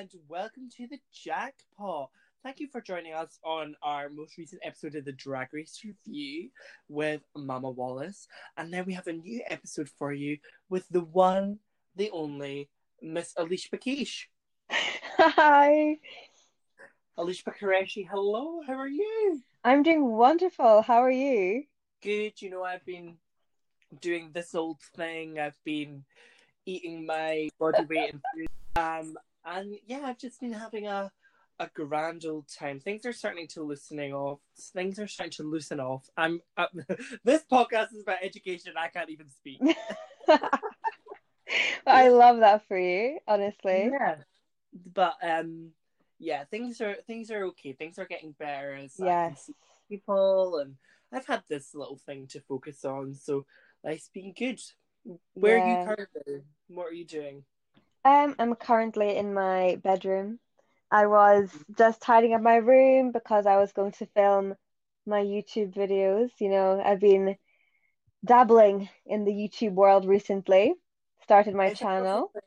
[0.00, 2.08] and welcome to the Jackpot.
[2.42, 6.48] Thank you for joining us on our most recent episode of the Drag Race Review
[6.88, 8.26] with Mama Wallace.
[8.56, 10.38] And now we have a new episode for you
[10.70, 11.58] with the one,
[11.96, 12.70] the only,
[13.02, 14.28] Miss Alishba Qureshi.
[15.18, 15.98] Hi,
[17.18, 19.42] Alishba Qureshi, hello, how are you?
[19.64, 20.80] I'm doing wonderful.
[20.80, 21.64] How are you?
[22.02, 23.18] Good, you know, I've been
[24.00, 25.38] doing this old thing.
[25.38, 26.04] I've been
[26.64, 28.46] eating my body weight in food.
[28.76, 31.10] Um, and yeah, I've just been having a
[31.58, 32.80] a grand old time.
[32.80, 34.40] Things are starting to loosening off.
[34.72, 36.08] Things are starting to loosen off.
[36.16, 36.66] I'm uh,
[37.24, 38.72] this podcast is about education.
[38.78, 39.60] I can't even speak.
[41.86, 43.90] I love that for you, honestly.
[43.92, 44.16] Yeah,
[44.94, 45.70] but um,
[46.18, 47.72] yeah, things are things are okay.
[47.74, 49.50] Things are getting better as Yes.
[49.88, 50.76] people, and
[51.12, 53.14] I've had this little thing to focus on.
[53.14, 53.44] So
[53.84, 54.60] life's been good.
[55.34, 56.42] Where are you currently?
[56.68, 57.44] What are you doing?
[58.04, 60.38] Um, I'm currently in my bedroom.
[60.90, 64.54] I was just tidying up my room because I was going to film
[65.06, 66.30] my YouTube videos.
[66.40, 67.36] You know, I've been
[68.24, 70.74] dabbling in the YouTube world recently.
[71.22, 72.30] Started my It's channel.
[72.32, 72.42] thing.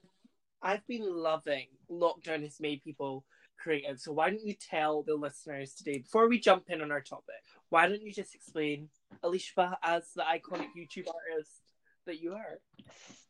[0.61, 3.25] I've been loving lockdown has made people
[3.61, 3.99] creative.
[3.99, 7.35] So why don't you tell the listeners today, before we jump in on our topic,
[7.69, 8.89] why don't you just explain
[9.23, 11.61] Alishba as the iconic YouTube artist
[12.05, 12.59] that you are?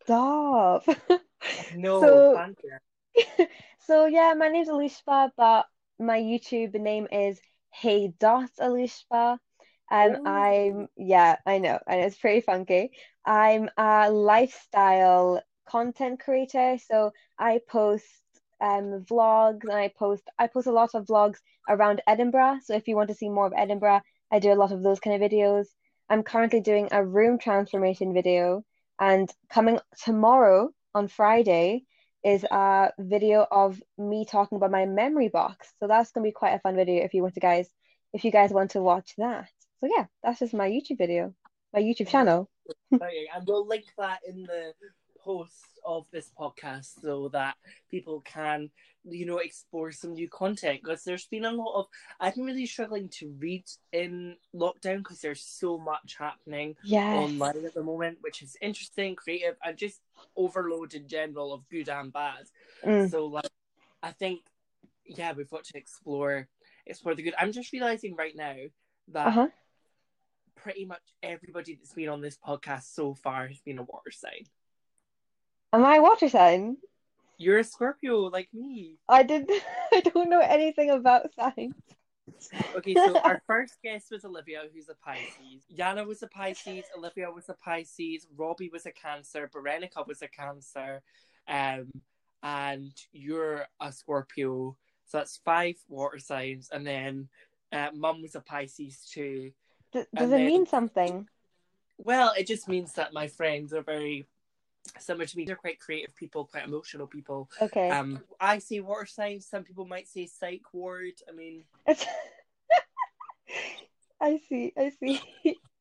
[0.03, 0.85] Stop.
[1.75, 2.33] No, So-
[3.85, 5.65] So yeah, my name's Alishba, but
[5.99, 7.39] my YouTube name is
[7.71, 9.37] Hey Dot Alishba.
[9.91, 10.25] Um, Oh.
[10.25, 12.91] I'm yeah, I know, and it's pretty funky.
[13.25, 18.05] I'm a lifestyle content creator, so I post
[18.61, 22.59] um vlogs and I post I post a lot of vlogs around Edinburgh.
[22.63, 24.01] So if you want to see more of Edinburgh,
[24.31, 25.65] I do a lot of those kind of videos.
[26.09, 28.63] I'm currently doing a room transformation video,
[28.99, 31.85] and coming tomorrow on Friday
[32.23, 35.73] is a video of me talking about my memory box.
[35.79, 37.69] So that's gonna be quite a fun video if you want to guys
[38.13, 39.49] if you guys want to watch that.
[39.81, 41.33] So yeah, that's just my YouTube video,
[41.73, 42.49] my YouTube channel.
[42.91, 44.73] And we'll link that in the
[45.23, 45.53] post
[45.85, 47.55] of this podcast so that
[47.89, 48.69] people can,
[49.03, 50.81] you know, explore some new content.
[50.83, 51.85] Because there's been a lot of,
[52.19, 57.03] I've been really struggling to read in lockdown because there's so much happening Yes.
[57.13, 60.01] online at the moment, which is interesting, creative, and just
[60.35, 62.45] overload in general of good and bad.
[62.85, 63.09] Mm.
[63.09, 63.49] So, like,
[64.01, 64.41] I think,
[65.05, 66.47] yeah, we've got to explore
[66.85, 67.35] explore the good.
[67.39, 68.55] I'm just realizing right now
[69.09, 69.47] that Uh-huh.
[70.55, 74.45] pretty much everybody that's been on this podcast so far has been a water sign.
[75.73, 76.77] Am I a water sign?
[77.37, 78.97] You're a Scorpio like me.
[79.09, 79.49] I did
[79.93, 81.73] I don't know anything about signs.
[82.75, 85.63] Okay, so our first guest was Olivia, who's a Pisces.
[85.75, 86.85] Yana was a Pisces.
[86.97, 88.27] Olivia was a Pisces.
[88.37, 89.49] Robbie was a Cancer.
[89.53, 91.01] Berenica was a Cancer.
[91.47, 91.89] Um,
[92.43, 94.75] and you're a Scorpio.
[95.05, 96.69] So that's five water signs.
[96.71, 97.27] And then
[97.71, 99.51] uh, Mum was a Pisces too.
[99.91, 101.27] D does And it then- mean something?
[101.97, 104.25] Well, it just means that my friends are very
[104.99, 105.45] similar to me.
[105.45, 107.49] They're quite creative people, quite emotional people.
[107.61, 107.89] Okay.
[107.89, 109.45] Um, I say water signs.
[109.47, 111.13] Some people might say psych ward.
[111.27, 111.63] I mean,
[114.21, 115.21] I see, I see.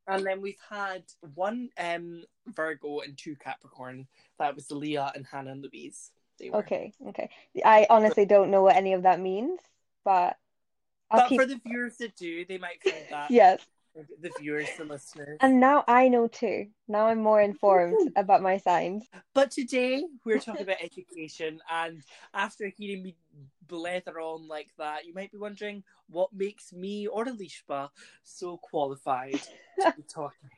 [0.09, 1.05] and then we've had
[1.35, 4.07] one um Virgo and two Capricorn.
[4.39, 6.11] That was Leah and Hannah and Louise.
[6.43, 7.31] Okay, okay.
[7.65, 9.61] I honestly don't know what any of that means,
[10.05, 10.37] but
[11.09, 13.61] I'll But keep for the viewers that do, they might find that yes.
[13.95, 15.39] The viewers, the listeners.
[15.41, 16.67] And now I know too.
[16.89, 19.05] Now I'm more informed about my signs.
[19.35, 22.03] But today we're talking about education, and
[22.35, 23.17] after hearing me
[23.67, 27.91] blether on like that, you might be wondering what makes me or Alishba
[28.23, 29.41] so qualified
[29.81, 30.51] to be talking.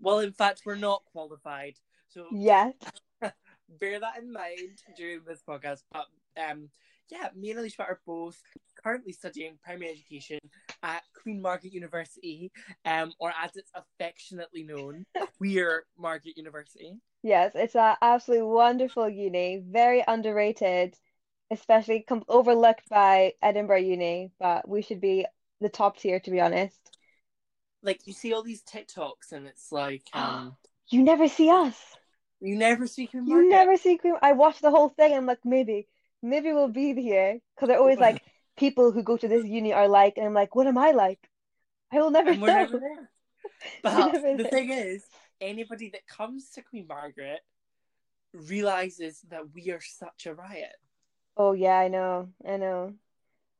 [0.00, 1.74] Well, in fact, we're not qualified,
[2.08, 2.74] so Yes.
[3.80, 5.82] bear that in mind during this podcast.
[5.92, 6.68] But um,
[7.10, 8.40] yeah, me and Alishba are both
[8.82, 10.38] currently studying primary education
[10.82, 12.52] at Queen Margaret University,
[12.84, 15.04] um, or as it's affectionately known,
[15.38, 16.94] Queer Margaret University.
[17.22, 20.94] Yes, it's an absolutely wonderful uni, very underrated,
[21.50, 25.26] especially com overlooked by Edinburgh Uni, but we should be
[25.60, 26.78] the top tier to be honest.
[27.82, 30.56] like you see all these TikToks and it's like um
[30.90, 31.78] You never see us.
[32.40, 34.16] you never see Queen You never see Queen.
[34.22, 35.14] I watched the whole thing.
[35.14, 35.88] I'm like, maybe,
[36.22, 38.22] maybe we'll be here because they're always like
[38.56, 41.28] people who go to this uni are like, and I'm like, what am I like?
[41.92, 42.48] I will never know.
[42.52, 43.10] never there.
[43.82, 44.46] But never the there.
[44.46, 45.04] thing is,
[45.40, 47.40] anybody that comes to Queen Margaret
[48.32, 50.76] realizes that we are such a riot.
[51.36, 52.94] Oh yeah, I know, I know.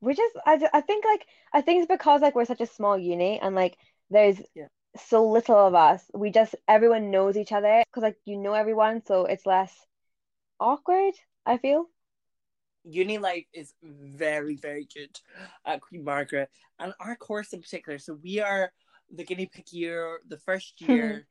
[0.00, 2.98] We're just, I, I think like, I think it's because like we're such a small
[2.98, 3.78] uni and like
[4.10, 4.68] there's Yeah.
[4.96, 6.10] so little of us.
[6.14, 9.74] We just, everyone knows each other because like you know everyone, so it's less
[10.60, 11.14] awkward,
[11.46, 11.90] I feel.
[12.84, 15.18] Uni life is very, very good
[15.66, 17.98] at Queen Margaret, and our course in particular.
[17.98, 18.72] So we are
[19.14, 21.26] the guinea pig year, the first year.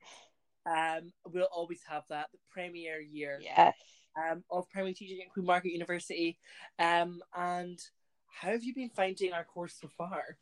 [0.65, 3.39] um, we'll always have that the premier year.
[3.41, 3.75] Yes.
[4.15, 6.37] Um, of primary teaching at Queen Margaret University.
[6.77, 7.79] Um, and
[8.27, 10.37] how have you been finding our course so far?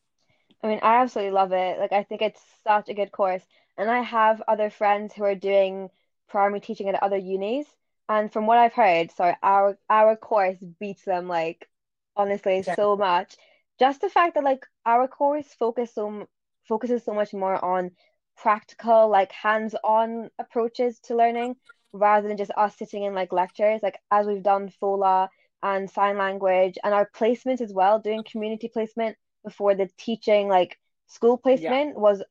[0.62, 1.80] I mean, I absolutely love it.
[1.80, 3.42] Like, I think it's such a good course.
[3.78, 5.90] And I have other friends who are doing
[6.28, 7.66] primary teaching at other unis.
[8.12, 11.68] And from what I've heard, sorry, our our course beats them like
[12.16, 12.76] honestly Yeah.
[12.76, 13.38] so much.
[13.80, 16.28] Just the fact that like our course focus so
[16.68, 17.92] focuses so much more on
[18.38, 21.56] practical, like hands-on approaches to learning
[21.94, 25.30] rather than just us sitting in like lectures, like as we've done FOLA
[25.64, 30.78] and sign language and our placements as well, doing community placement before the teaching like
[31.08, 31.78] school Yeah.
[31.78, 32.24] placement was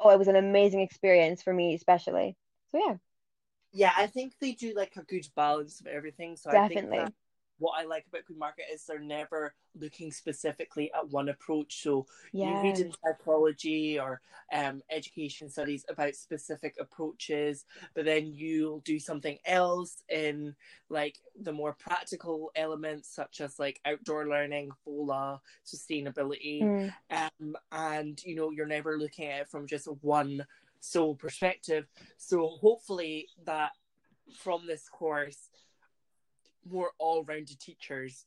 [0.00, 2.36] oh, it was an amazing experience for me especially.
[2.72, 2.96] So yeah,
[3.72, 6.36] Yeah, I think they do like a good balance of everything.
[6.36, 6.98] So I think definitely.
[6.98, 7.12] that
[7.60, 11.82] what I like about Queen Margaret is they're never looking specifically at one approach.
[11.82, 14.22] So you read in psychology or
[14.52, 20.56] um, education studies about specific approaches, but then you'll do something else in
[20.88, 26.92] like the more practical elements, such as like outdoor learning, FOLA, sustainability, Mm.
[27.10, 30.44] um, and you know you're never looking at it from just one
[30.80, 31.86] sole perspective.
[32.16, 33.70] So hopefully that
[34.38, 35.48] from this course
[36.68, 38.26] more all-rounded teachers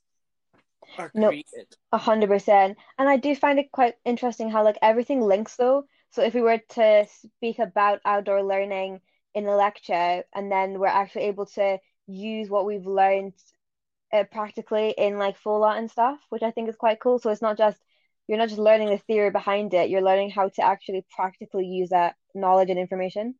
[0.97, 1.67] are created.
[1.91, 2.77] a hundred percent.
[2.97, 5.85] And I do find it quite interesting how like everything links though.
[6.11, 9.01] So if we were to speak about outdoor learning
[9.33, 13.33] in a lecture and then we're actually able to use what we've learned
[14.11, 17.17] uh, practically in like FOLA and stuff, which I think is quite cool.
[17.17, 17.79] So it's not just
[18.27, 21.89] you're not just learning the theory behind it, you're learning how to actually practically use
[21.89, 23.35] that knowledge and information.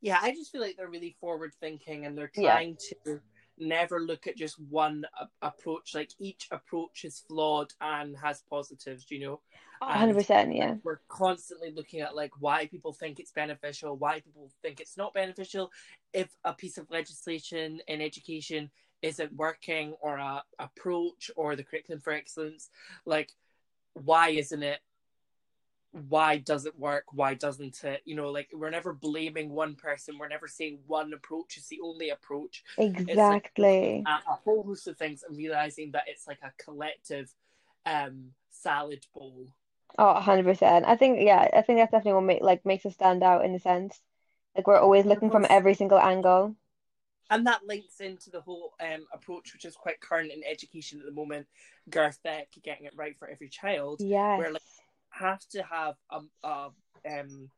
[0.00, 2.52] Yeah, I just feel like they're really forward thinking and they're Yeah.
[2.52, 3.20] trying to
[3.58, 5.94] never look at just one a- approach.
[5.94, 9.40] Like each approach is flawed and has positives, you know.
[9.80, 10.76] And percent, yeah.
[10.84, 15.12] we're constantly looking at like why people think it's beneficial, why people think it's not
[15.12, 15.70] beneficial.
[16.12, 18.70] If a piece of legislation in education
[19.02, 22.70] isn't working, or a approach, or the curriculum for excellence,
[23.04, 23.32] like
[23.94, 24.80] why isn't it?
[26.08, 27.04] Why does it work?
[27.12, 28.00] Why doesn't it?
[28.06, 30.18] You know, like we're never blaming one person.
[30.18, 32.64] We're never saying one approach is the only approach.
[32.78, 34.02] It's like Exactly.
[34.06, 37.34] a, a whole host of things and realizing that it's like a collective
[37.84, 39.48] um salad bowl.
[39.98, 40.86] Oh, hundred percent.
[40.86, 43.54] I think yeah, I think that's definitely what make, like makes us stand out in
[43.54, 44.00] a sense.
[44.56, 46.56] Like we're always looking from every single angle.
[47.30, 51.06] And that links into the whole um, approach which is quite current in education at
[51.06, 51.46] the moment
[51.90, 54.38] GIRFEC getting it right for every child Yes.
[54.38, 54.62] where like
[55.10, 56.70] have to have a, a
[57.10, 57.50] um,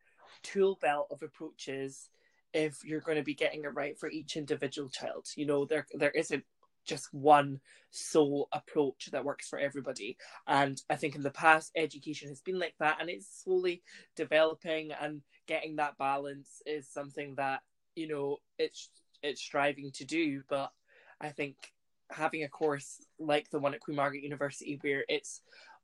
[0.43, 2.09] tool belt of approaches
[2.53, 5.87] if you're going to be getting it right for each individual child you know there
[5.95, 6.45] there isn't
[6.85, 7.61] just one
[7.91, 12.59] sole approach that works for everybody and i think in the past education has been
[12.59, 13.83] like that and it's slowly
[14.17, 17.61] developing and getting that balance is something that
[17.97, 18.91] you know it's
[19.25, 20.71] it's striving to do but
[21.21, 21.57] i think
[22.11, 25.41] having a course like the one at queen margaret university where it's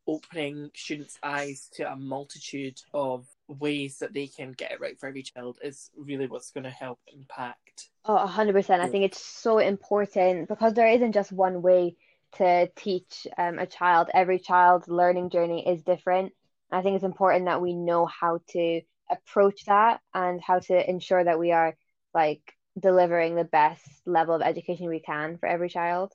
[0.07, 5.09] opening students eyes to a multitude of ways that they can get it right for
[5.09, 8.83] every child is really what's going to help impact Oh, a hundred percent.
[8.83, 11.97] I think it's so important because there isn't just one way
[12.37, 14.09] to teach um, a child.
[14.15, 16.33] Every child's learning journey is different.
[16.73, 21.23] I think it's important that we know how to approach that and how to ensure
[21.23, 21.77] that we are
[22.15, 26.13] like delivering the best level of education we can for every child.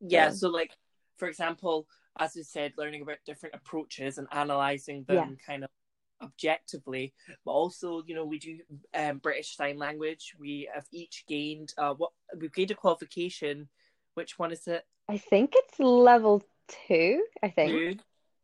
[0.00, 0.72] yeah So, so like
[1.18, 1.86] for example
[2.18, 5.14] as I said learning about different approaches and analyzing yeah.
[5.16, 5.70] them kind of
[6.22, 7.12] objectively
[7.44, 8.58] but also you know we do
[8.94, 13.68] um, british sign language we have each gained uh what we've gained a qualification
[14.14, 16.42] which one is it I think it's level
[16.88, 17.72] two, I think.
[17.72, 17.96] Two.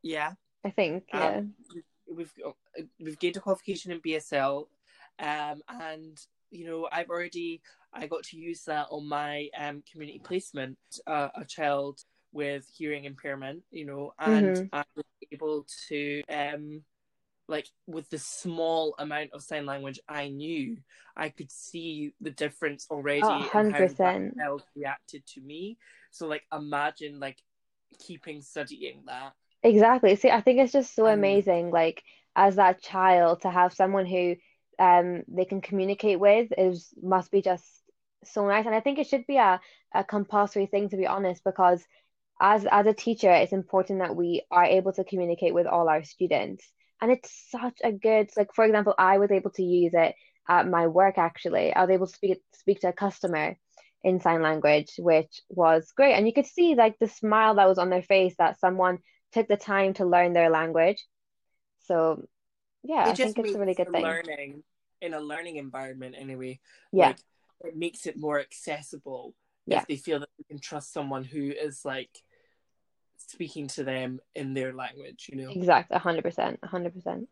[0.03, 0.33] yeah
[0.63, 1.37] I think, yeah.
[1.39, 1.55] um
[2.15, 2.33] we've
[2.99, 4.67] we've gained a qualification in bsl
[5.19, 6.19] um and
[6.51, 7.61] you know i've already
[7.93, 10.77] i got to use that on my um community placement
[11.07, 12.01] uh, a child
[12.33, 16.83] with hearing impairment you know and hmm i was able to um
[17.49, 20.77] like with the small amount of sign language i knew
[21.17, 22.87] i could see the difference
[23.23, 24.23] Oh, a already in hundred how that
[24.77, 25.77] reacted to me.
[26.11, 27.39] So like imagine like
[27.99, 29.33] keeping studying that.
[29.63, 30.17] Exactly.
[30.17, 32.03] See, I think it's just so and amazing, like
[32.37, 34.37] as that child to have someone who
[34.81, 37.65] um they can communicate with is must be just
[38.25, 38.67] so nice.
[38.67, 39.61] And I think it should be a,
[39.95, 41.85] a compulsory thing to be honest, because
[42.41, 46.03] as as a teacher, it's important that we are able to communicate with all our
[46.05, 46.65] students.
[47.03, 50.15] And it's such a good, like for example, I was able to use it
[50.49, 51.73] at my work actually.
[51.73, 53.57] I was able to speak speak to a customer
[54.03, 56.15] in sign language, which was great.
[56.15, 58.99] And you could see like the smile that was on their face that someone
[59.33, 61.05] took the time to learn their language.
[61.87, 62.27] So
[62.83, 64.03] yeah, it I think it's a really good thing.
[64.05, 64.63] Learning
[65.01, 66.61] in a learning environment, anyway.
[66.93, 67.19] Yeah, like,
[67.65, 69.35] it makes it more accessible
[69.67, 69.81] yeah.
[69.81, 72.23] if they feel that they can trust someone who is like
[73.17, 75.29] speaking to them in their language.
[75.31, 77.29] You know, exactly, hundred percent, hundred percent.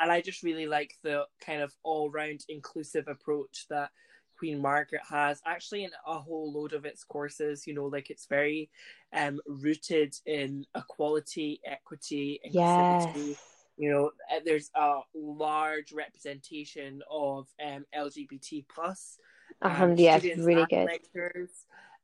[0.00, 3.90] And I just really like the kind of all-round inclusive approach that
[4.36, 7.66] Queen Margaret has actually in a whole load of its courses.
[7.66, 8.70] You know, like it's very
[9.12, 13.28] um, rooted in equality, equity, inclusivity.
[13.28, 13.51] Yes
[13.82, 19.18] you know uh, there's a large representation of um, lgbt plus
[19.60, 20.86] um, yeah really good.
[20.86, 21.50] lectures,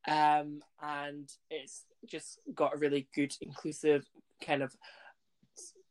[0.08, 4.04] um, and it's just got a really good inclusive
[4.44, 4.75] kind of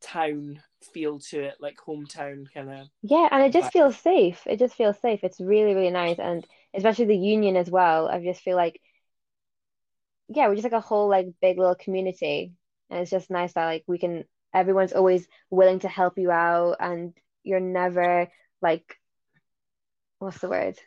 [0.02, 3.72] town feel to it like hometown kind of yeah and it just vibe.
[3.72, 4.42] feels safe.
[4.46, 5.20] It just feels safe.
[5.22, 8.08] It's really really nice and especially the union as well.
[8.08, 8.78] I just feel like
[10.28, 12.52] yeah we're just like a whole like big little community
[12.90, 14.24] and it's just nice that like we can
[14.54, 17.14] everyone's always willing to help you out and
[17.44, 18.28] you're never
[18.62, 18.96] like
[20.18, 20.78] what's the word?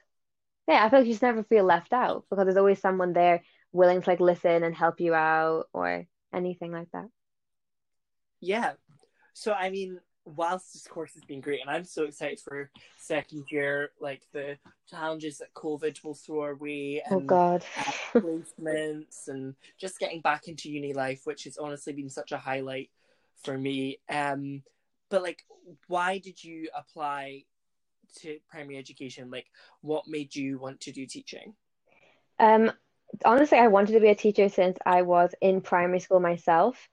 [0.67, 3.43] Yeah i feel like you just never feel left out because there's always someone there
[3.71, 7.07] willing to like listen and help you out or anything like that.
[8.39, 8.73] Yeah.
[9.33, 13.43] So i mean whilst this course has been great and i'm so excited for second
[13.49, 14.57] year like the
[14.89, 17.65] challenges that covid will throw our way oh, and oh god.
[18.13, 22.89] placements and just getting back into uni life which has honestly been such a highlight
[23.43, 23.99] for me.
[24.09, 24.63] Um,
[25.09, 25.43] but like,
[25.87, 27.43] why did you apply
[28.21, 29.29] to primary education?
[29.31, 29.47] Like,
[29.81, 31.53] what made you want to do teaching?
[32.39, 32.71] Um,
[33.25, 36.89] honestly, I wanted to be a teacher since I was in primary school myself.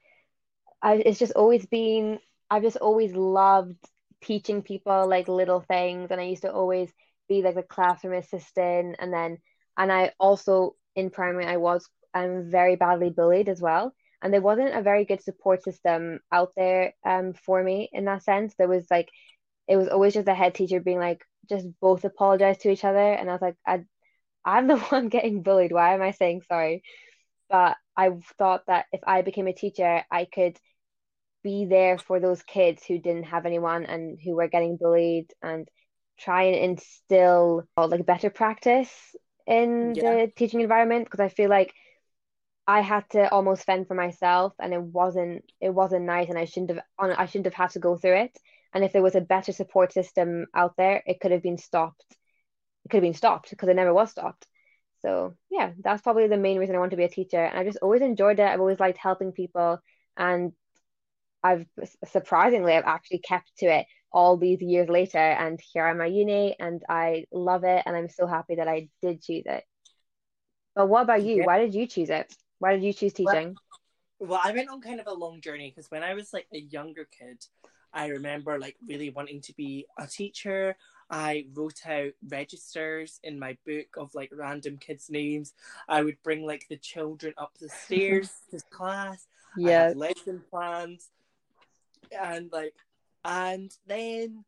[0.83, 2.19] I, it's just always been,
[2.51, 3.77] I've just always loved
[4.23, 6.11] teaching people like little things.
[6.11, 6.91] And I used to always
[7.29, 8.97] be like the classroom assistant.
[8.99, 9.39] And then,
[9.77, 14.41] and I also in primary, I was, I'm very badly bullied as well and there
[14.41, 18.55] wasn't a very good support system out there um for me in that sense.
[18.59, 19.09] There was like
[19.69, 23.13] it was always just a head teacher being like just both apologize to each other
[23.13, 23.81] and i was like i
[24.45, 25.73] i'm the one getting bullied.
[25.73, 26.83] Why am i saying sorry?
[27.51, 30.59] But i thought that if i became a teacher i could
[31.45, 35.69] be there for those kids who didn't have anyone and who were getting bullied and
[36.19, 38.91] try and instill like better practice
[39.47, 40.03] in yeah.
[40.03, 41.73] the teaching environment because i feel like
[42.69, 46.45] I had to almost fend for myself and it wasn't it wasn't nice and I
[46.45, 48.39] shouldn't have I shouldn't have had to go through it.
[48.75, 52.05] And if there was a better support system out there it could have been stopped.
[52.85, 54.47] It could have been stopped because it never was stopped.
[55.01, 57.43] So yeah that's probably the main reason I want to be a teacher.
[57.43, 58.47] And I just always enjoyed it.
[58.47, 59.79] I've always liked helping people
[60.19, 60.53] and
[61.43, 61.65] I've
[62.05, 65.17] surprisingly I've actually kept to it all these years later.
[65.17, 68.91] And here I'm at uni and I love it and I'm so happy that I
[69.01, 69.65] did choose it.
[70.75, 71.37] But what about you?
[71.37, 71.47] Yeah.
[71.47, 73.57] why did you choose it why did you choose teaching?
[74.19, 76.47] Well, well I went on kind of a long journey because when I was like
[76.53, 77.45] a younger kid,
[77.93, 80.77] I remember like really wanting to be a teacher.
[81.11, 85.55] I wrote out registers in my book of like random kids' names.
[85.89, 89.27] I would bring like the children up the stairs to class.
[89.57, 89.93] Yeah.
[89.97, 91.09] lesson plans.
[92.13, 92.75] And like
[93.25, 94.45] and then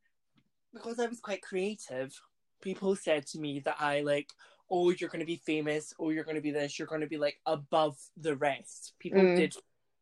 [0.73, 2.21] because I was quite creative,
[2.61, 4.31] people said to me that I like
[4.71, 7.07] oh, you're going to be famous, oh, you're going to be this, you're going to
[7.07, 8.95] be like above the rest.
[8.99, 9.37] People mm.
[9.37, 9.55] did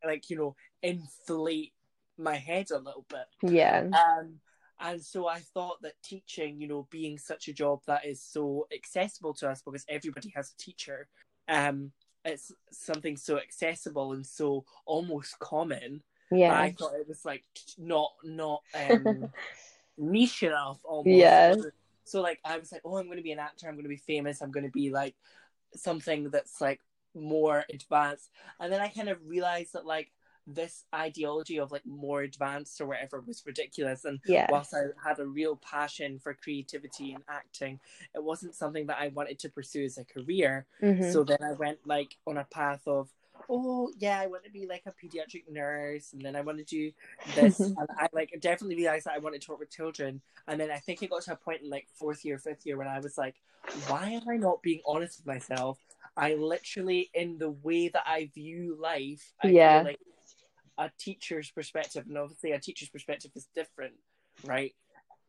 [0.05, 1.73] like, you know, inflate
[2.19, 3.53] my head a little bit.
[3.53, 3.89] Yeah.
[3.93, 4.41] Um,
[4.81, 8.69] and so I thought that teaching, you know, being such a job that is so
[8.75, 11.09] accessible to us because everybody has a teacher,
[11.49, 11.93] um,
[12.25, 16.03] it's something so accessible and so almost common.
[16.31, 16.59] Yeah.
[16.59, 17.45] I thought it was like
[17.79, 19.31] not not um
[19.99, 21.09] niche enough almost.
[21.09, 21.55] Yeah.
[22.09, 23.69] So like I was like, oh, I'm going to be an actor.
[23.69, 24.41] I'm going to be famous.
[24.41, 25.15] I'm going to be like
[25.75, 26.81] something that's like
[27.15, 28.31] more advanced.
[28.61, 30.13] And then I kind of realized that like
[30.47, 34.05] this ideology of like more advanced or whatever was ridiculous.
[34.05, 34.47] And yeah.
[34.51, 37.79] whilst I had a real passion for creativity and acting,
[38.15, 40.67] it wasn't something that I wanted to pursue as a career.
[40.83, 41.11] Mm-hmm.
[41.13, 43.09] So then I went like on a path of
[43.49, 46.65] oh yeah, I want to be like a pediatric nurse, and then I want to
[46.65, 46.93] do
[47.35, 47.61] this.
[47.61, 50.21] and I like definitely realized that I wanted to work with children.
[50.47, 52.77] And then I think it got to a point in like fourth year, fifth year
[52.77, 53.35] when I was like,
[53.87, 55.79] why am I not being honest with myself?
[56.17, 60.01] I literally, in the way that I view life, I yeah, like
[60.79, 63.95] a teacher's perspective, and obviously a teacher's perspective is different,
[64.45, 64.75] right?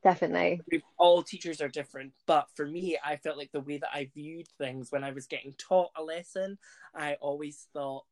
[0.04, 0.62] Definitely.
[0.98, 4.48] All teachers are different, but for me, I felt like the way that I viewed
[4.58, 6.58] things when I was getting taught a lesson,
[6.96, 8.06] I always thought,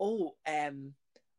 [0.00, 0.94] "Oh, um,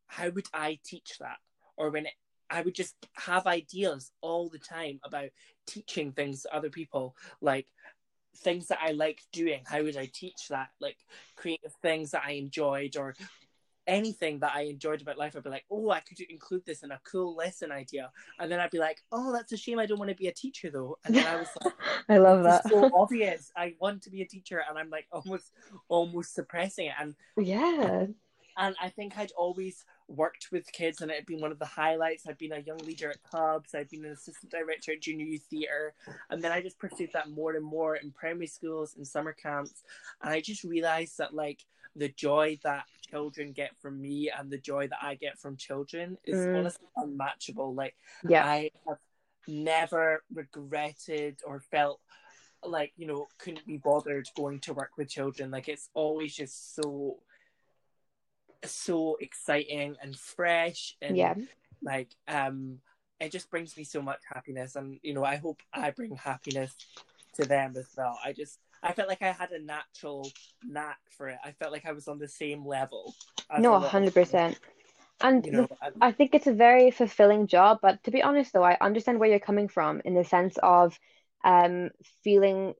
[0.06, 1.38] how would I teach that?"
[1.76, 2.14] Or when it,
[2.48, 5.30] I would just have ideas all the time about
[5.66, 7.66] teaching things to other people, like
[8.36, 10.70] things that I like doing, how would I teach that?
[10.80, 10.98] Like
[11.36, 13.14] creative things that I enjoyed or
[13.90, 16.92] anything that I enjoyed about life, I'd be like, oh, I could include this in
[16.92, 18.10] a cool lesson idea.
[18.38, 19.78] And then I'd be like, oh, that's a shame.
[19.78, 20.98] I don't want to be a teacher though.
[21.04, 21.74] And then I was like,
[22.08, 22.68] I love that.
[22.68, 23.50] so obvious.
[23.56, 25.52] I want to be a teacher, and I'm like almost,
[25.88, 26.94] almost suppressing it.
[26.98, 28.06] And yeah,
[28.56, 31.64] and I think I'd always worked with kids, and it had been one of the
[31.64, 32.26] highlights.
[32.26, 33.74] I'd been a young leader at clubs.
[33.74, 35.94] I'd been an assistant director at junior youth theatre,
[36.30, 39.82] and then I just pursued that more and more in primary schools and summer camps.
[40.22, 41.64] And I just realized that like
[41.96, 46.18] the joy that children get from me and the joy that I get from children
[46.24, 46.58] is mm.
[46.58, 47.74] honestly unmatchable.
[47.74, 47.96] Like,
[48.28, 48.44] yeah.
[48.44, 48.98] I have
[49.48, 52.00] never regretted or felt
[52.62, 55.50] like you know couldn't be bothered going to work with children.
[55.50, 57.18] Like, it's always just so
[58.64, 61.34] so exciting and fresh and yeah.
[61.82, 62.78] like um
[63.18, 66.74] it just brings me so much happiness and you know I hope I bring happiness
[67.34, 68.18] to them as well.
[68.24, 70.30] I just I felt like I had a natural
[70.64, 71.38] knack for it.
[71.44, 73.14] I felt like I was on the same level.
[73.58, 74.58] No, hundred percent.
[75.22, 75.68] And you know,
[76.00, 77.80] I think it's a very fulfilling job.
[77.82, 80.98] But to be honest, though, I understand where you're coming from in the sense of
[81.44, 81.90] um
[82.22, 82.74] feeling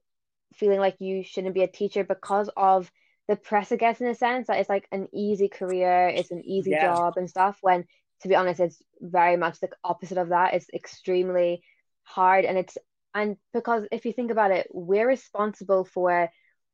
[0.55, 2.91] feeling like you shouldn't be a teacher because of
[3.27, 6.43] the press, I guess, in a sense that it's like an easy career, it's an
[6.45, 6.93] easy yeah.
[6.93, 7.57] job and stuff.
[7.61, 7.85] When
[8.21, 10.53] to be honest, it's very much the opposite of that.
[10.53, 11.63] It's extremely
[12.03, 12.77] hard and it's
[13.13, 16.29] and because if you think about it we're responsible for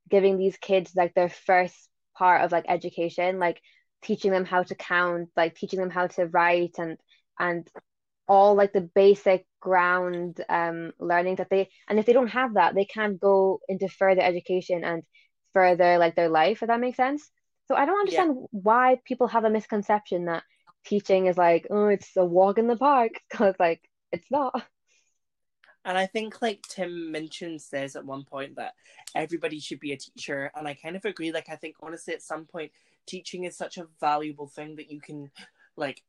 [0.09, 3.61] giving these kids like their first part of like education like
[4.01, 6.97] teaching them how to count like teaching them how to write and
[7.39, 7.67] and
[8.27, 12.75] all like the basic ground um learning that they and if they don't have that
[12.75, 15.03] they can't go into further education and
[15.53, 17.29] further like their life if that makes sense
[17.67, 18.45] so i don't understand yeah.
[18.51, 20.43] why people have a misconception that
[20.85, 24.63] teaching is like oh it's a walk in the park because like it's not
[25.87, 28.73] and I think like Tim Minchin says at one point that
[29.15, 30.51] everybody should be a teacher.
[30.53, 31.31] And I kind of agree.
[31.31, 32.73] Like I think honestly at some point
[33.05, 35.31] teaching is such a valuable thing that you can
[35.77, 36.03] like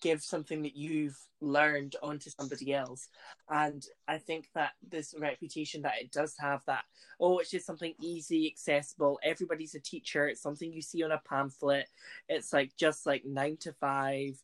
[0.00, 3.08] give something that you've learned onto somebody else.
[3.48, 6.84] And I think that this reputation that it does have that,
[7.20, 11.22] oh, it's just something easy, accessible, everybody's a teacher, it's something you see on a
[11.24, 11.88] pamphlet,
[12.28, 14.42] it's like just like nine to five.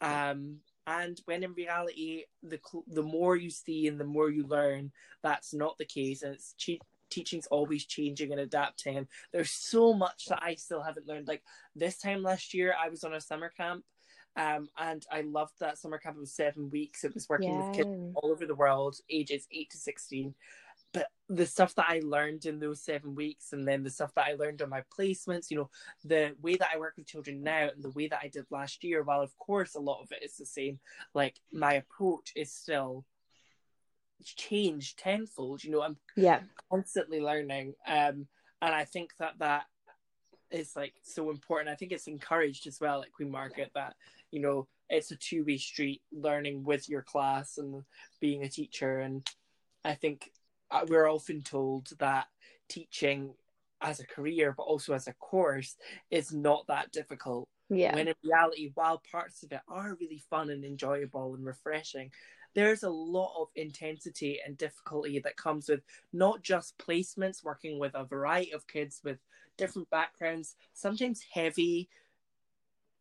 [0.00, 4.90] Um, and when in reality the the more you see and the more you learn
[5.22, 10.26] that's not the case and it's che- teaching's always changing and adapting there's so much
[10.26, 11.42] that i still haven't learned like
[11.76, 13.84] this time last year i was on a summer camp
[14.34, 16.16] um, and I loved that summer camp.
[16.16, 17.04] It was seven weeks.
[17.04, 17.66] It was working yeah.
[17.66, 20.34] with kids all over the world, ages eight to sixteen,
[20.92, 24.26] but the stuff that I learned in those seven weeks and then the stuff that
[24.26, 25.70] I learned on my placements, you know,
[26.04, 28.84] the way that I work with children now and the way that I did last
[28.84, 30.78] year, while of course a lot of it is the same,
[31.14, 33.04] like my approach is still
[34.24, 35.64] changed tenfold.
[35.64, 37.74] You know, I'm yeah constantly learning.
[37.86, 38.26] Um
[38.60, 39.64] and I think that that
[40.50, 41.70] is like so important.
[41.70, 43.94] I think it's encouraged as well at Queen Margaret that,
[44.30, 47.82] you know, it's a two way street learning with your class and
[48.20, 49.26] being a teacher and
[49.84, 50.30] I think
[50.88, 52.26] we're often told that
[52.68, 53.34] teaching
[53.80, 55.76] as a career but also as a course
[56.10, 57.48] is not that difficult.
[57.68, 57.94] Yeah.
[57.94, 62.10] When in reality while parts of it are really fun and enjoyable and refreshing
[62.54, 65.80] there's a lot of intensity and difficulty that comes with
[66.12, 69.18] not just placements working with a variety of kids with
[69.56, 71.88] different backgrounds sometimes heavy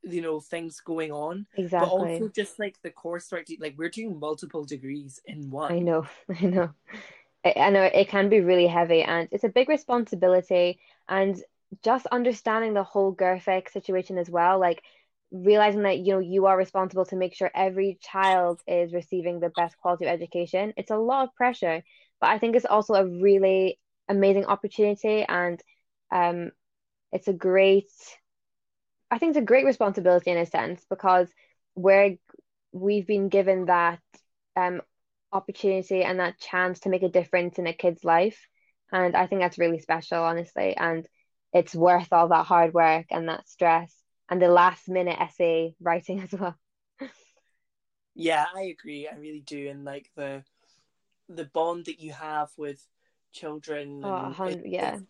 [0.03, 4.19] you know things going on exactly but also just like the coursework like we're doing
[4.19, 5.71] multiple degrees in one.
[5.71, 6.07] I know
[6.41, 6.71] i know
[7.43, 11.41] I know it can be really heavy and it's a big responsibility and
[11.83, 14.83] just understanding the whole GIRFEC situation as well, like
[15.31, 19.49] realizing that you know you are responsible to make sure every child is receiving the
[19.49, 20.73] best quality of education.
[20.77, 21.83] It's a lot of pressure,
[22.19, 25.59] but I think it's also a really amazing opportunity and
[26.11, 26.51] um
[27.13, 27.89] it's a great
[29.09, 31.27] I think it's a great responsibility in a sense because
[31.75, 32.17] we're
[32.71, 33.99] we've been given that
[34.55, 34.81] um
[35.31, 38.39] opportunity and that chance to make a difference in a kid's life.
[38.91, 40.75] And I think that's really special, honestly.
[40.75, 41.07] And
[41.53, 43.93] it's worth all that hard work and that stress
[44.29, 46.55] and the last minute essay writing as well.
[48.13, 49.07] Yeah, I agree.
[49.07, 49.69] I really do.
[49.69, 50.43] And like the
[51.29, 52.85] the bond that you have with
[53.31, 54.01] children.
[54.03, 54.95] Oh, it, yeah.
[54.95, 55.03] It's,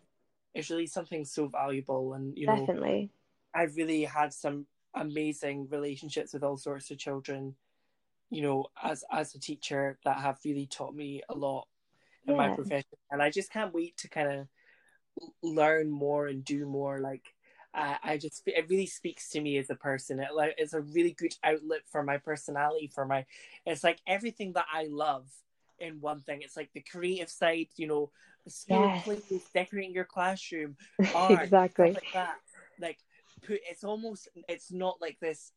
[0.54, 2.14] it's, really something so valuable.
[2.14, 3.10] And, you know, definitely.
[3.56, 7.56] I've really had some amazing relationships with all sorts of children
[8.32, 11.68] you know, as as a teacher that have really taught me a lot
[12.28, 12.38] in yeah.
[12.38, 14.48] my profession, and I just can't wait to kind of
[15.44, 17.00] learn more and do more.
[17.00, 17.36] Like,
[17.74, 20.20] uh, I just it really speaks to me as a person.
[20.20, 23.26] It like it's a really good outlet for my personality, for my.
[23.66, 25.28] It's like everything that I love
[25.80, 26.42] in one thing.
[26.42, 28.12] It's like the creative side, you know,
[28.48, 29.04] school Yes.
[29.04, 30.78] plays, decorating your classroom,
[31.16, 31.94] art, Exactly.
[31.94, 32.36] like that.
[32.80, 32.98] Like,
[33.42, 35.52] put it's almost it's not like this.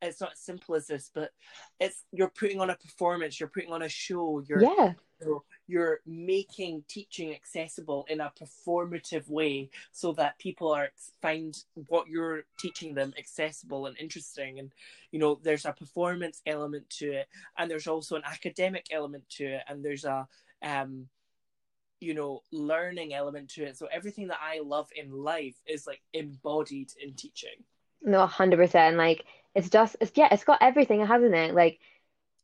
[0.00, 1.30] It's not as simple as this, but
[1.80, 4.92] it's you're putting on a performance, you're putting on a show, you're Yeah.
[5.20, 12.06] you're, you're making teaching accessible in a performative way so that people are find what
[12.08, 14.72] you're teaching them accessible and interesting and
[15.10, 17.26] you know there's a performance element to it
[17.58, 20.26] and there's also an academic element to it and there's a
[20.62, 21.08] um
[22.00, 26.00] you know learning element to it so everything that i love in life is like
[26.12, 27.64] embodied in teaching
[28.02, 28.96] No, 100%.
[28.96, 29.24] Like
[29.58, 31.54] it's just it's yeah, it's got everything, hasn't it?
[31.54, 31.80] Like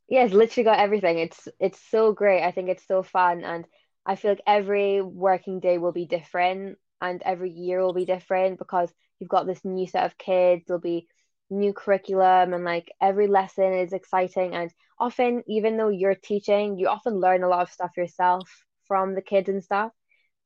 [0.09, 1.19] yeah, it's literally got everything.
[1.19, 2.43] It's it's so great.
[2.43, 3.65] I think it's so fun and
[4.05, 8.59] I feel like every working day will be different and every year will be different
[8.59, 11.07] because you've got this new set of kids, there'll be
[11.49, 16.87] new curriculum and like every lesson is exciting and often even though you're teaching, you
[16.89, 18.49] often learn a lot of stuff yourself
[18.87, 19.91] from the kids and stuff.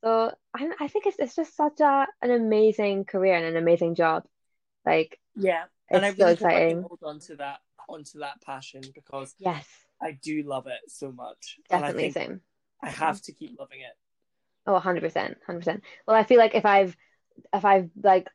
[0.04, 3.96] So I I think it's it's just such a an amazing career and an amazing
[3.96, 4.24] job.
[4.86, 6.80] Like yeah and i so really can exciting.
[6.82, 9.67] hold on to that onto that passion because Yes,
[10.02, 12.41] i do love it so much and i definitely same.
[12.84, 13.97] i have to keep loving it
[14.65, 15.84] Oh, 100%, 100%.
[16.08, 16.95] Well, I feel like if I've
[17.54, 18.28] if I've like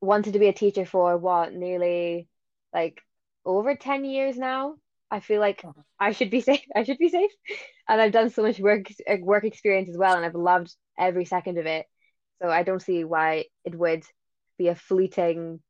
[0.00, 2.28] wanted to be a teacher for what, nearly
[2.74, 3.00] like
[3.44, 4.76] over 10 years now,
[5.10, 5.82] I feel like Uh-huh.
[6.00, 6.64] I should be safe.
[6.74, 7.30] I should be safe.
[7.88, 8.86] And I've done so much work
[9.20, 11.86] work experience as well, and I've loved every second of it.
[12.42, 14.04] So I don't see why it would
[14.58, 15.60] be a fleeting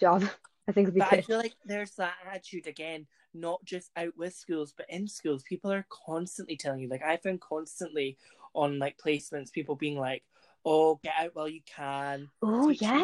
[0.00, 0.24] job.
[0.68, 4.74] I think But I feel like there's that attitude again, not just out with schools,
[4.76, 5.42] but in schools.
[5.42, 8.18] People are constantly telling you, like I've been constantly
[8.52, 10.24] on like placements, people being like,
[10.66, 12.28] "Oh, get out while you can.
[12.42, 13.02] Oh, yeah.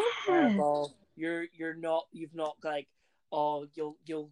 [1.16, 2.06] You're you're not.
[2.12, 2.88] You've not like.
[3.32, 4.30] Oh, you'll you'll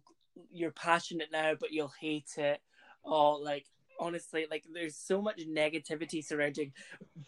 [0.51, 2.61] you're passionate now, but you'll hate it.
[3.03, 3.65] Oh, like
[3.99, 6.73] honestly, like there's so much negativity surrounding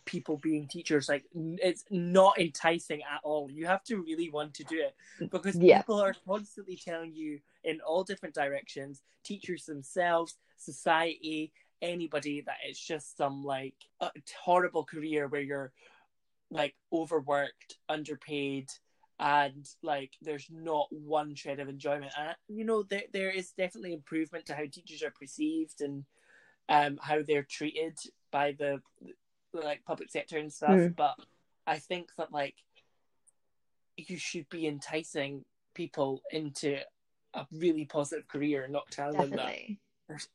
[0.05, 1.09] people being teachers.
[1.09, 3.49] Like it's not enticing at all.
[3.51, 5.79] You have to really want to do it because Yeah.
[5.79, 9.01] people are constantly telling you in all different directions.
[9.23, 11.51] Teachers themselves, society,
[11.81, 14.09] anybody that it's just some like a
[14.43, 15.71] horrible career where you're
[16.51, 18.69] like overworked, underpaid,
[19.19, 22.11] and like there's not one shred of enjoyment.
[22.17, 26.05] And you know there there is definitely improvement to how teachers are perceived and
[26.69, 27.97] um how they're treated
[28.31, 28.81] by the,
[29.53, 30.71] like public sector and stuff.
[30.71, 30.95] Mm.
[30.95, 31.15] But
[31.65, 32.55] I think that like
[33.95, 36.77] you should be enticing people into
[37.33, 39.53] a really positive career and not telling them that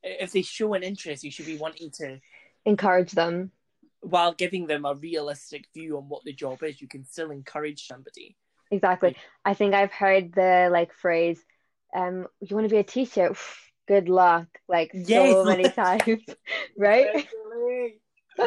[0.03, 2.19] if they show an interest, you should be wanting to
[2.67, 3.53] Encourage them.
[4.01, 7.87] while giving them a realistic view on what the job is, you can still encourage
[7.87, 8.37] somebody.
[8.71, 9.17] Exactly.
[9.45, 11.43] I think I've heard the like phrase,
[11.95, 13.35] um, you want to be a teacher?
[13.91, 16.21] Good luck, like so many times,
[16.79, 17.27] right?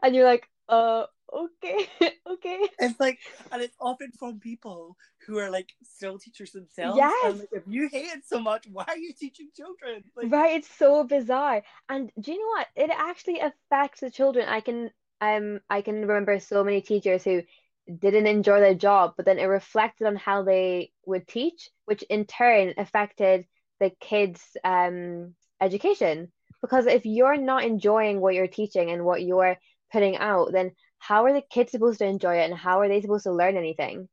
[0.00, 1.88] And you're like, uh, okay,
[2.30, 2.58] okay.
[2.78, 3.18] It's like,
[3.50, 6.96] and it's often from people who are like still teachers themselves.
[6.96, 7.38] Yes.
[7.40, 10.04] Like, if you hate it so much, why are you teaching children?
[10.16, 11.64] Like, Right, it's so bizarre.
[11.88, 12.68] And do you know what?
[12.76, 14.48] It actually affects the children.
[14.48, 17.42] I can um I can remember so many teachers who
[17.98, 22.26] didn't enjoy their job, but then it reflected on how they would teach, which in
[22.26, 23.46] turn affected
[23.80, 26.32] the kids' um education.
[26.60, 29.56] Because if you're not enjoying what you're teaching and what you're
[29.92, 33.00] putting out, then how are the kids supposed to enjoy it and how are they
[33.00, 34.08] supposed to learn anything?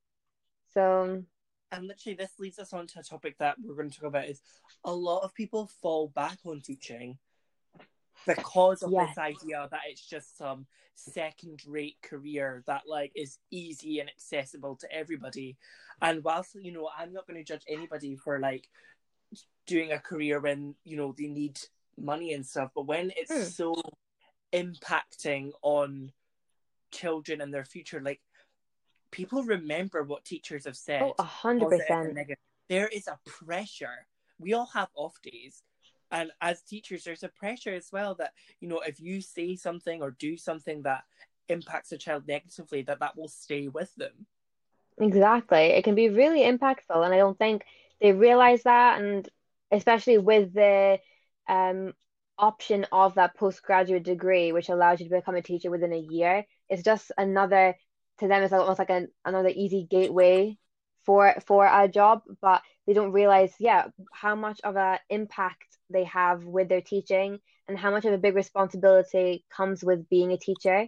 [0.74, 1.24] So,
[1.72, 4.26] and literally, this leads us on to a topic that we're going to talk about:
[4.26, 4.42] is
[4.84, 7.18] a lot of people fall back on teaching
[8.26, 9.10] because of Yes.
[9.10, 14.92] this idea that it's just some second-rate career that like is easy and accessible to
[14.92, 15.58] everybody.
[16.02, 18.70] And whilst you know, I'm not going to judge anybody for like
[19.66, 21.60] doing a career when you know they need
[21.98, 23.50] money and stuff, but when it's Hmm.
[23.50, 23.76] so
[24.54, 26.12] impacting on
[26.92, 28.22] children and their future, like
[29.12, 32.36] people remember what teachers have said oh, a 100%
[32.70, 34.08] There is a pressure.
[34.40, 35.64] We all have off days.
[36.12, 40.02] And as teachers, there's a pressure as well that, you know, if you say something
[40.02, 41.04] or do something that
[41.50, 44.28] impacts a child negatively, that that will stay with them.
[45.00, 45.58] Exactly.
[45.58, 47.66] It can be really impactful, and I don't think
[48.00, 49.02] they realize that.
[49.02, 49.28] And
[49.74, 51.00] especially with the
[51.50, 51.94] um,
[52.38, 56.46] option of that postgraduate degree, which allows you to become a teacher within a year,
[56.70, 57.76] it's just another,
[58.20, 60.58] to them, it's almost like an, another easy gateway
[61.06, 62.22] for for a job.
[62.42, 67.40] But they don't realize, yeah, how much of an impact they have with their teaching
[67.68, 70.88] and how much of a big responsibility comes with being a teacher.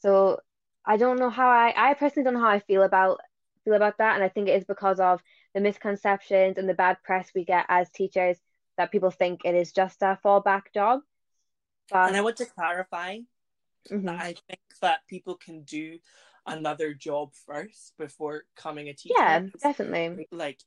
[0.00, 0.40] So
[0.84, 3.20] I don't know how I, I personally don't know how I feel about
[3.64, 5.20] feel about that, and I think it is because of
[5.54, 8.38] the misconceptions and the bad press we get as teachers
[8.76, 11.00] that people think it is just a fallback job.
[11.90, 13.18] But And I want to clarify
[13.90, 14.18] Mhm.
[14.18, 15.98] I think that people can do
[16.46, 19.14] another job first before coming a teacher.
[19.18, 20.26] Yeah, definitely.
[20.30, 20.60] Like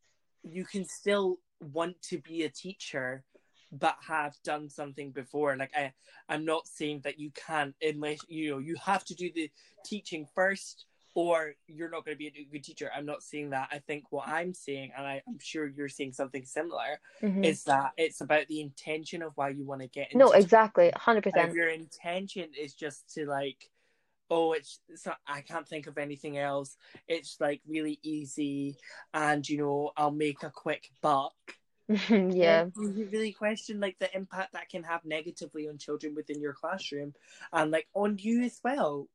[0.44, 3.24] you can still want to be a teacher
[3.72, 5.56] but have done something before.
[5.58, 5.94] Like I
[6.30, 9.52] I'm not saying that you can't unless you know you have to do the
[9.84, 10.86] teaching first
[11.18, 12.92] or you're not going to be a good teacher.
[12.96, 13.70] I'm not saying that.
[13.72, 17.44] I think what I'm saying, and I, I'm sure you're saying something similar, Mhm.
[17.44, 20.92] is that it's about the intention of why you want to get into No, exactly,
[20.96, 21.48] 100%.
[21.50, 23.72] if your intention is just to like
[24.30, 26.76] oh it's, it's not i can't think of anything else
[27.08, 28.76] it's like really easy
[29.14, 31.34] and you know i'll make a quick buck
[31.88, 32.66] yeah.
[32.76, 37.14] you really question like the impact that can have negatively on children within your classroom
[37.54, 39.08] and like on you as well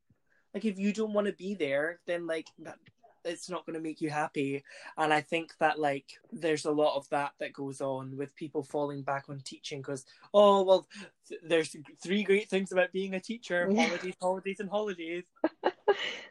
[0.55, 2.79] like if you don't want to be there then like that
[3.25, 4.65] it's not going to make you happy
[4.99, 8.65] and i think that like there's a lot of that that goes on with people
[8.65, 10.89] falling back on teaching because oh well
[11.29, 13.85] th- there's three great things about being a teacher Yeah.
[13.85, 15.25] holidays holidays and holidays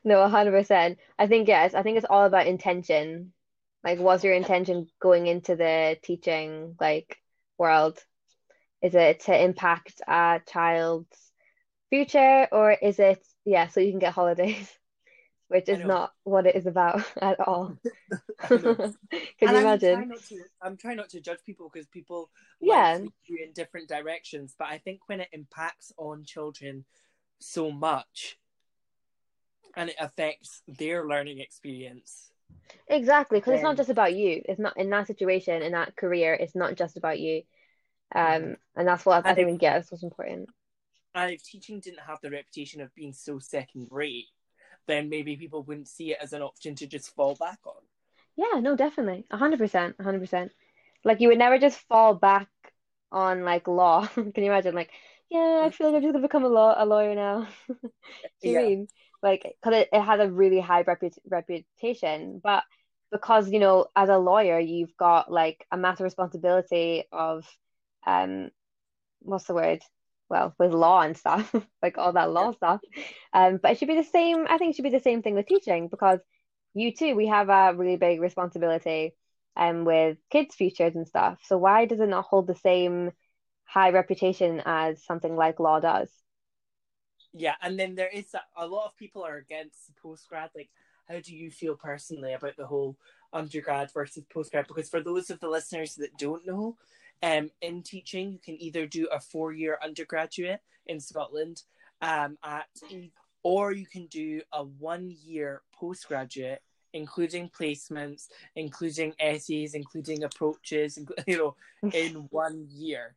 [0.03, 0.97] No, 100%.
[1.19, 3.33] I think, yes, I think it's all about intention.
[3.83, 7.17] Like, what's your intention going into the teaching, like,
[7.59, 8.03] world?
[8.81, 11.15] Is it to impact a child's
[11.91, 14.71] future, or is it, yeah, so you can get holidays,
[15.47, 17.77] which is not what it is about at all.
[18.49, 18.93] I.
[19.39, 19.95] Can and you I'm imagine?
[19.95, 22.99] trying not to I'm trying not to judge people because people Yeah.
[23.01, 26.85] like you in different directions, but I think when it impacts on children
[27.39, 28.37] so much
[29.75, 32.31] and it affects their learning experience.
[32.87, 34.41] Exactly, because it's not just about you.
[34.45, 37.43] It's not in that situation, in that career, it's not just about you.
[38.13, 40.49] Um, and that's what I if- think, yeah, that's what's important.
[41.15, 44.27] And if teaching didn't have the reputation of being so second rate,
[44.87, 47.83] then maybe people wouldn't see it as an option to just fall back on.
[48.35, 49.25] Yeah, no, definitely.
[49.31, 50.51] A hundred percent, a hundred percent.
[51.03, 52.49] Like you would never just fall back
[53.11, 54.07] on like law.
[54.15, 54.75] Can you imagine?
[54.75, 54.91] Like,
[55.29, 57.47] yeah, I feel like I'm just gonna become a law a lawyer now.
[58.41, 58.57] Do you Yeah.
[58.57, 58.87] mean?
[59.23, 62.63] Like, because it, it has a really high repu reputation, but
[63.11, 67.45] because, you know, as a lawyer, you've got like a massive responsibility of,
[68.07, 68.51] um,
[69.21, 69.81] what's the word?
[70.31, 72.79] Well, with law and stuff, like all that law stuff.
[73.33, 74.47] Um, but it should be the same.
[74.49, 76.19] I think it should be the same thing with teaching because
[76.73, 79.13] you too, we have a really big responsibility,
[79.57, 81.39] um, with kids' futures and stuff.
[81.43, 83.11] So why does it not hold the same
[83.65, 86.09] high reputation as something like law does?
[87.33, 90.51] Yeah, and then there is a, a lot of people are against postgrad.
[90.55, 90.69] Like,
[91.09, 92.95] how do you feel personally about the whole
[93.33, 94.69] undergrad versus postgrad?
[94.69, 96.77] Because for those of the listeners that don't know,
[97.23, 101.63] um, in teaching, you can either do a four-year undergraduate in Scotland,
[102.01, 102.67] um, at
[103.43, 106.61] or you can do a one-year postgraduate,
[106.93, 111.55] including placements, including essays, including approaches, you know,
[111.91, 113.15] in one year,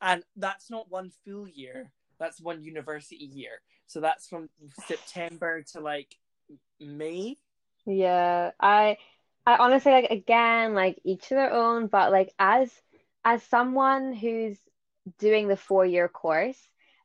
[0.00, 3.60] and that's not one full year that's one university year.
[3.86, 4.48] So that's from
[4.86, 6.16] September to like
[6.80, 7.36] May.
[7.86, 8.96] Yeah, I
[9.46, 12.70] I honestly like again like each to their own, but like as
[13.24, 14.58] as someone who's
[15.18, 16.58] doing the four year course,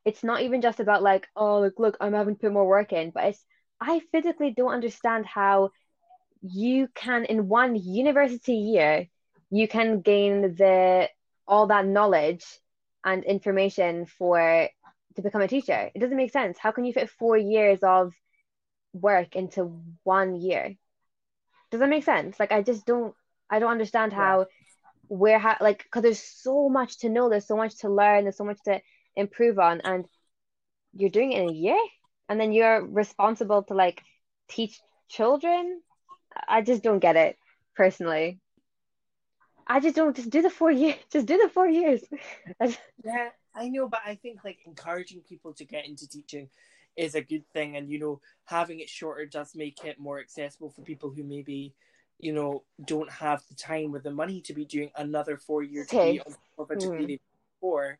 [0.05, 2.93] it's not even just about like, oh look look, I'm having to put more work
[2.93, 3.45] in, but it's
[3.81, 5.71] I physically don't understand how
[6.41, 9.07] you can in one university year
[9.49, 11.09] you can gain the
[11.47, 12.45] all that knowledge
[13.03, 14.69] and information for
[15.15, 15.89] to become a teacher.
[15.93, 16.57] It doesn't make sense.
[16.59, 18.13] How can you fit four years of
[18.93, 20.75] work into one year?
[21.71, 22.39] Does that make sense?
[22.39, 23.15] Like I just don't
[23.49, 24.45] I don't understand how
[25.09, 28.37] where how like because there's so much to know, there's so much to learn, there's
[28.37, 28.79] so much to
[29.15, 30.05] improve on, and
[30.93, 31.79] you're doing it in a year,
[32.29, 34.01] and then you're responsible to like
[34.47, 35.81] teach children.
[36.47, 37.35] I just don't get it
[37.75, 38.39] personally.
[39.69, 40.95] I just don't just do the four years.
[41.11, 42.01] Just do the four years.
[43.05, 46.49] Yeah, I know, but I think like encouraging people to get into teaching
[46.97, 50.71] is a good thing, and you know, having it shorter does make it more accessible
[50.71, 51.75] for people who maybe,
[52.19, 55.85] you know, don't have the time or the money to be doing another four year
[55.85, 57.19] degree on top of a degree they've
[57.59, 57.99] before.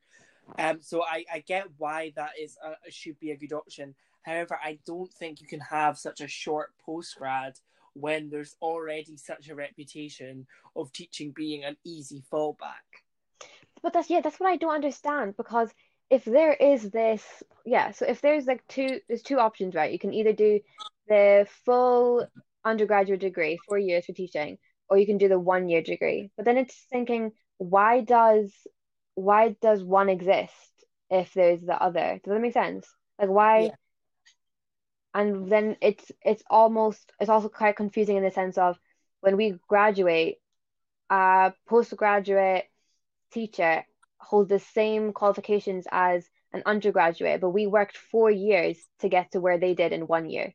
[0.58, 3.95] Um, so I, I get why that is a, should be a good option.
[4.23, 7.60] However, I don't think you can have such a short postgrad
[7.93, 13.03] when there's already such a reputation of teaching being an easy fallback.
[13.82, 15.69] But that's yeah, that's what I don't understand because
[16.10, 17.23] if there is this
[17.65, 19.91] yeah, so if there's like two there's two options, right?
[19.91, 20.60] You can either do
[21.08, 22.27] the full
[22.65, 24.58] undergraduate degree, four years for teaching,
[24.89, 26.32] or you can do the one year degree.
[26.36, 28.54] But then it's thinking, why does
[29.15, 30.54] why does one exist
[31.10, 32.19] if there's the other?
[32.24, 32.88] Does that make sense?
[33.19, 33.76] Like why Yeah.
[35.13, 38.78] and then it's it's almost it's also quite confusing in the sense of
[39.22, 40.38] when we graduate,
[41.10, 42.65] a postgraduate
[43.32, 43.86] teacher
[44.17, 49.41] holds the same qualifications as an undergraduate, but we worked four years to get to
[49.41, 50.54] where they did in one year.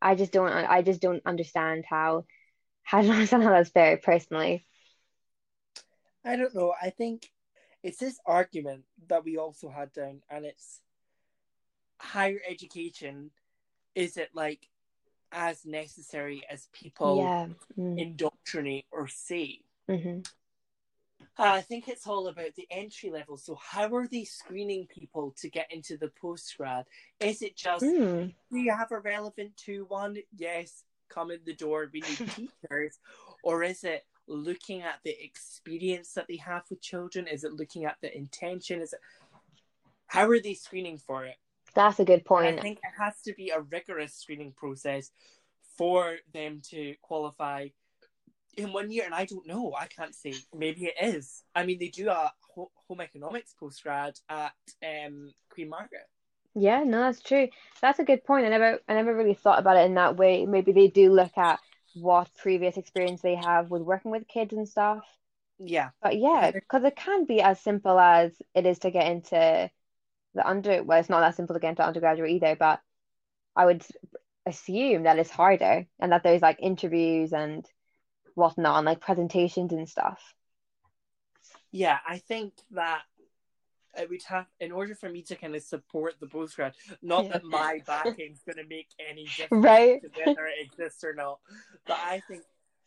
[0.00, 2.24] I just don't I just don't understand how
[2.92, 4.64] I don't understand how that's fair personally.
[6.24, 6.74] I don't know.
[6.80, 7.30] I think
[7.82, 10.80] it's this argument that we also had down, and it's
[12.00, 13.30] higher education.
[13.94, 14.68] Is it like
[15.32, 17.46] as necessary as people Yeah.
[17.78, 17.98] Mm.
[17.98, 19.60] indoctrinate or say?
[19.88, 20.20] hmm Uh,
[21.38, 23.36] I think it's all about the entry level.
[23.36, 26.84] So, how are they screening people to get into the postgrad?
[27.20, 28.34] Is it just Mm.
[28.50, 30.18] do you have a relevant 2 1?
[30.36, 31.88] Yes, come in the door.
[31.92, 32.18] We need
[32.50, 32.98] teachers.
[33.42, 37.26] Or is it looking at the experience that they have with children?
[37.26, 38.80] Is it looking at the intention?
[38.80, 39.00] Is it
[40.06, 41.36] how are they screening for it?
[41.74, 42.58] That's a good point.
[42.58, 45.12] I think it has to be a rigorous screening process
[45.76, 47.68] for them to qualify
[48.58, 49.04] in one year.
[49.04, 49.74] And I don't know.
[49.78, 50.34] I can't say.
[50.54, 51.42] Maybe it is.
[51.54, 54.52] I mean, they do a ho- home economics postgrad at
[54.84, 56.06] um, Queen Margaret.
[56.54, 57.48] Yeah, no, that's true.
[57.80, 58.46] That's a good point.
[58.46, 60.44] I never I never really thought about it in that way.
[60.46, 61.60] Maybe they do look at
[61.94, 65.04] what previous experience they have with working with kids and stuff.
[65.58, 65.90] Yeah.
[66.02, 69.70] But yeah, because it can be as simple as it is to get into
[70.34, 72.80] the under, well, it's not that simple to get into undergraduate either, but
[73.56, 73.84] I would
[74.46, 77.66] assume that it's harder and that there's like interviews and
[78.34, 80.34] whatnot, and like presentations and stuff.
[81.70, 83.02] Yeah, I think that
[83.98, 87.32] it would have, in order for me to kind of support the postgrad, not Yeah.
[87.32, 90.02] that my backing's going to make any difference Right.
[90.02, 91.40] to whether it exists or not,
[91.86, 92.42] but I think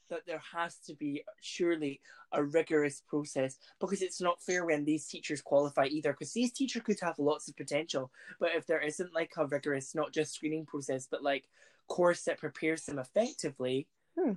[0.09, 2.01] that there has to be surely
[2.33, 6.81] a rigorous process because it's not fair when these teachers qualify either because these teachers
[6.83, 10.65] could have lots of potential but if there isn't like a rigorous not just screening
[10.65, 11.45] process but like
[11.87, 13.87] course that prepares them effectively
[14.19, 14.33] Hmm.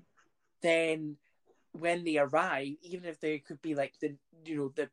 [0.65, 1.17] Then
[1.73, 4.89] when they arrive even if they could be like the you know the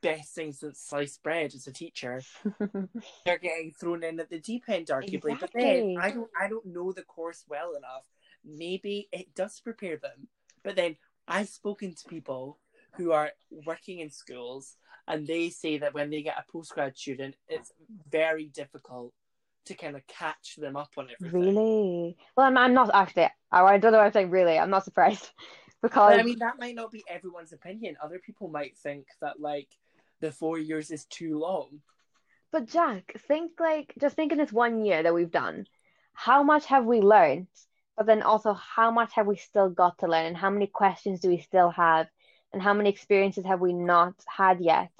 [0.00, 2.22] best thing since sliced bread as a teacher
[3.24, 5.38] they're getting thrown in at the deep end arguably.
[5.38, 8.06] But then i don't i don't know the course well enough.
[8.44, 10.28] Maybe it does prepare them.
[10.62, 12.58] But then i've spoken to people
[12.96, 13.32] who are
[13.66, 14.76] working in schools
[15.08, 17.72] and they say that when they get a postgrad student it's
[18.08, 19.12] very difficult
[19.68, 22.16] to kind of catch them up on everything Really?
[22.36, 25.30] Well, I'm, I'm not actually, I I don't know I'm saying really, I'm not surprised
[25.82, 29.38] because but i mean that might not be everyone's opinion other people might think that
[29.38, 29.68] like
[30.20, 31.80] the four years is too long
[32.50, 35.66] But Jack, think like just think in this one year that we've done,
[36.14, 37.48] how much have we learned?
[37.96, 41.20] But then also how much have we still got to learn and how many questions
[41.20, 42.06] do we still have
[42.52, 44.90] and how many experiences have we not had yet?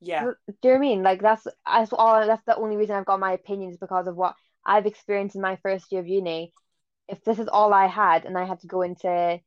[0.00, 1.02] Yeah Do you know what I mean?
[1.02, 4.34] Like that's that's all that's the only reason I've got my opinions because of what
[4.64, 6.52] I've experienced in my first year of uni.
[7.08, 9.40] If this is all I had and I had to go into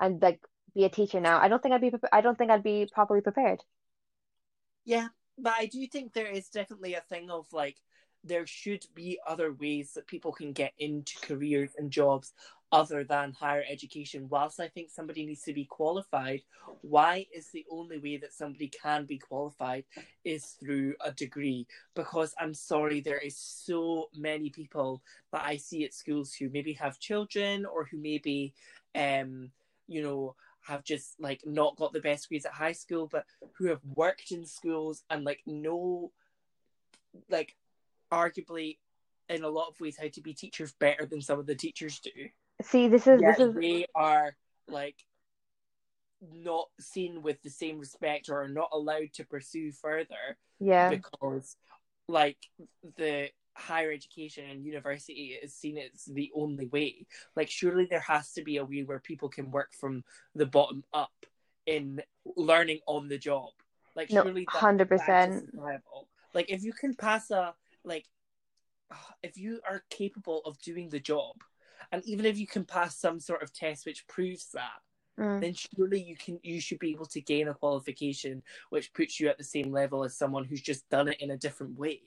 [0.00, 0.40] and like
[0.74, 3.20] be a teacher now, I don't think I'd be I don't think I'd be properly
[3.22, 3.62] prepared.
[4.84, 7.76] Yeah, but I do think there is definitely a thing of like
[8.22, 12.32] there should be other ways that people can get into careers and jobs
[12.74, 14.26] other than higher education.
[14.28, 16.42] Whilst I think somebody needs to be qualified,
[16.80, 19.84] why is the only way that somebody can be qualified
[20.24, 21.68] is through a degree?
[21.94, 26.72] Because I'm sorry, there is so many people that I see at schools who maybe
[26.72, 28.52] have children or who maybe
[28.96, 29.50] um
[29.86, 33.24] you know have just like not got the best grades at high school but
[33.56, 36.10] who have worked in schools and like know
[37.28, 37.56] like
[38.12, 38.78] arguably
[39.28, 41.98] in a lot of ways how to be teachers better than some of the teachers
[41.98, 42.10] do
[42.64, 44.34] See, this is yet this is they are
[44.68, 44.96] like
[46.32, 50.88] not seen with the same respect or are not allowed to pursue further yeah.
[50.88, 51.56] because
[52.08, 52.38] like
[52.96, 58.32] the higher education and university is seen as the only way like surely there has
[58.32, 60.02] to be a way where people can work from
[60.34, 61.12] the bottom up
[61.66, 62.00] in
[62.36, 63.50] learning on the job
[63.94, 65.06] like No, surely 100%.
[65.06, 66.08] that is viable.
[66.32, 68.06] like if you can pass a like
[69.22, 71.36] if you are capable of doing the job
[71.94, 74.80] and even if you can pass some sort of test which proves that
[75.16, 75.40] Mm.
[75.40, 79.28] then surely you can you should be able to gain a qualification which puts you
[79.28, 82.02] at the same level as someone who's just done it in a different way.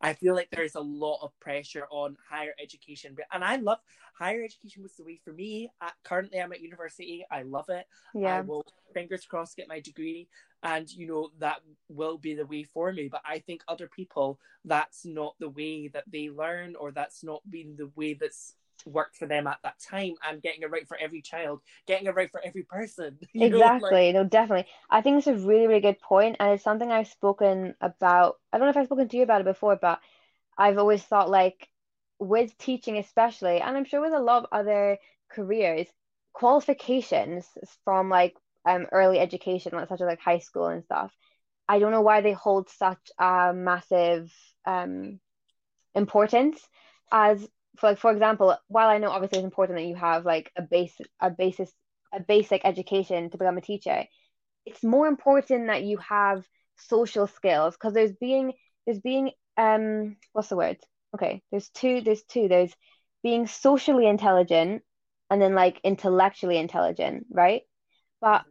[0.00, 3.78] I feel like there's a lot of pressure on higher education and i love
[4.16, 5.68] higher education was the way for me.
[6.04, 7.26] Currently i'm at university.
[7.28, 7.86] I love it.
[8.14, 8.36] Yeah.
[8.36, 10.28] i will fingers crossed get my degree
[10.62, 13.08] and you know that will be the way for me.
[13.08, 17.42] But i think other people that's not the way that they learn or that's not
[17.50, 18.54] been the way that's
[18.86, 22.14] worked for them at that time and getting it right for every child getting it
[22.14, 24.12] right for every person you know, like- Exactly.
[24.12, 24.70] No, definitely.
[24.90, 28.36] I think it's a really, really good point, and it's something I've spoken about.
[28.52, 30.00] I don't know if I've spoken to you about it before, but
[30.58, 31.68] I've always thought like
[32.18, 34.98] with teaching especially, and I'm sure with a lot of other
[35.30, 35.86] careers,
[36.32, 37.46] qualifications
[37.84, 41.12] from like um early education, like such as like high school and stuff,
[41.68, 44.32] I don't know why they hold such a massive
[44.66, 45.20] um,
[45.94, 46.60] importance
[47.12, 47.46] as
[47.76, 50.62] for like for example, while I know obviously it's important that you have like a
[50.62, 51.72] base a basis
[52.12, 54.04] a basic education to become a teacher,
[54.66, 56.46] it's more important that you have
[56.76, 58.52] social skills because there's being
[58.86, 60.78] there's being um what's the word?
[61.14, 62.74] Okay, there's two there's two there's
[63.22, 64.82] being socially intelligent
[65.30, 67.62] and then like intellectually intelligent, right?
[68.20, 68.44] But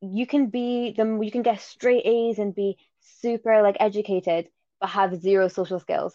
[0.00, 4.48] you can be them you can get straight A's and be super like educated
[4.80, 6.14] but have zero social skills.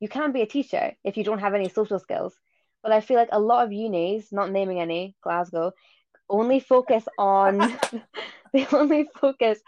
[0.00, 2.34] You can't be a teacher if you don't have any social skills.
[2.82, 5.72] But I feel like a lot of unis, not naming any, Glasgow,
[6.28, 7.78] only focus on
[8.52, 9.58] they only focus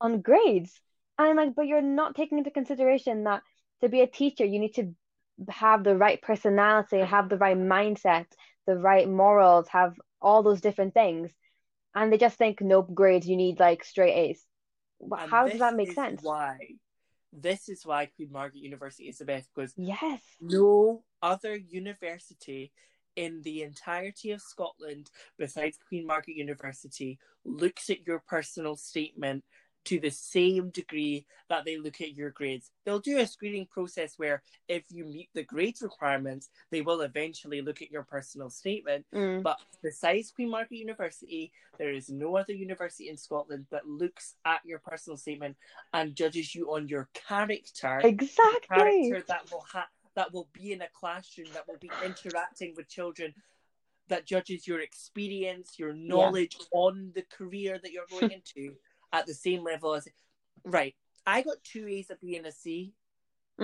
[0.00, 0.80] on grades.
[1.18, 3.42] And I'm like, but you're not taking into consideration that
[3.82, 4.94] to be a teacher, you need to
[5.48, 8.26] have the right personality, have the right mindset,
[8.66, 11.30] the right morals, have all those different things.
[11.94, 14.44] And they just think, nope, grades, you need like straight A's.
[15.16, 16.22] How does that make sense?
[16.22, 16.58] Why?
[17.36, 20.20] This is why Queen Margaret University is the best because Yes.
[20.40, 22.72] no other university
[23.16, 29.44] in the entirety of Scotland besides Queen Margaret University looks at your personal statement
[29.84, 32.70] to the same degree that they look at your grades.
[32.84, 37.60] They'll do a screening process where if you meet the grades requirements, they will eventually
[37.60, 39.04] look at your personal statement.
[39.14, 39.42] Mm.
[39.42, 44.60] But besides Queen Margaret University, there is no other university in Scotland that looks at
[44.64, 45.56] your personal statement
[45.92, 48.68] and judges you on your character Exactly.
[48.68, 52.88] character that will ha- that will be in a classroom that will be interacting with
[52.88, 53.34] children
[54.08, 58.74] that judges your experience your knowledge on the career that you're going into
[59.14, 60.06] at the same level as
[60.64, 60.94] right
[61.26, 62.92] i got two a's at b and a c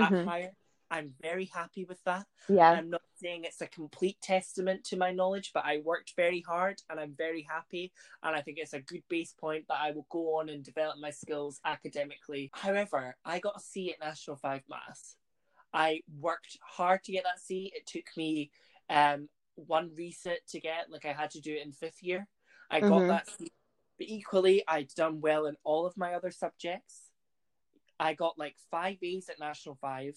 [0.00, 0.24] at Mhm.
[0.24, 0.52] higher
[0.90, 2.70] i'm very happy with that Yeah.
[2.70, 6.80] i'm not saying it's a complete testament to my knowledge but i worked very hard
[6.88, 7.92] and i'm very happy
[8.22, 10.96] and i think it's a good base point that i will go on and develop
[10.98, 15.16] my skills academically however i got a c at national 5 maths
[15.72, 17.70] I worked hard to get that C.
[17.72, 18.50] It took me
[18.88, 22.26] um, one reset to get, like I had to do it in fifth year.
[22.72, 23.06] I got Mhm.
[23.06, 23.52] that C.
[24.00, 27.10] But equally, I'd done well in all of my other subjects.
[28.00, 30.16] I got like five A's at National Five.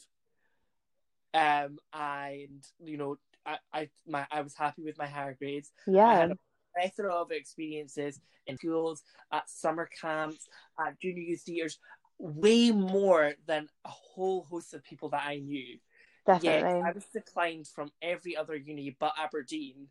[1.33, 5.73] Um, and you know, I, I my I was happy with my higher grades.
[5.85, 6.07] Yeah.
[6.07, 6.37] I had a
[6.73, 9.03] plethora of experiences in schools,
[9.33, 10.47] at summer camps,
[10.79, 11.77] at junior youth theatres,
[12.17, 15.77] way more than a whole host of people that I knew.
[16.25, 16.83] Definitely.
[16.83, 19.87] I was declined from every other uni but Aberdeen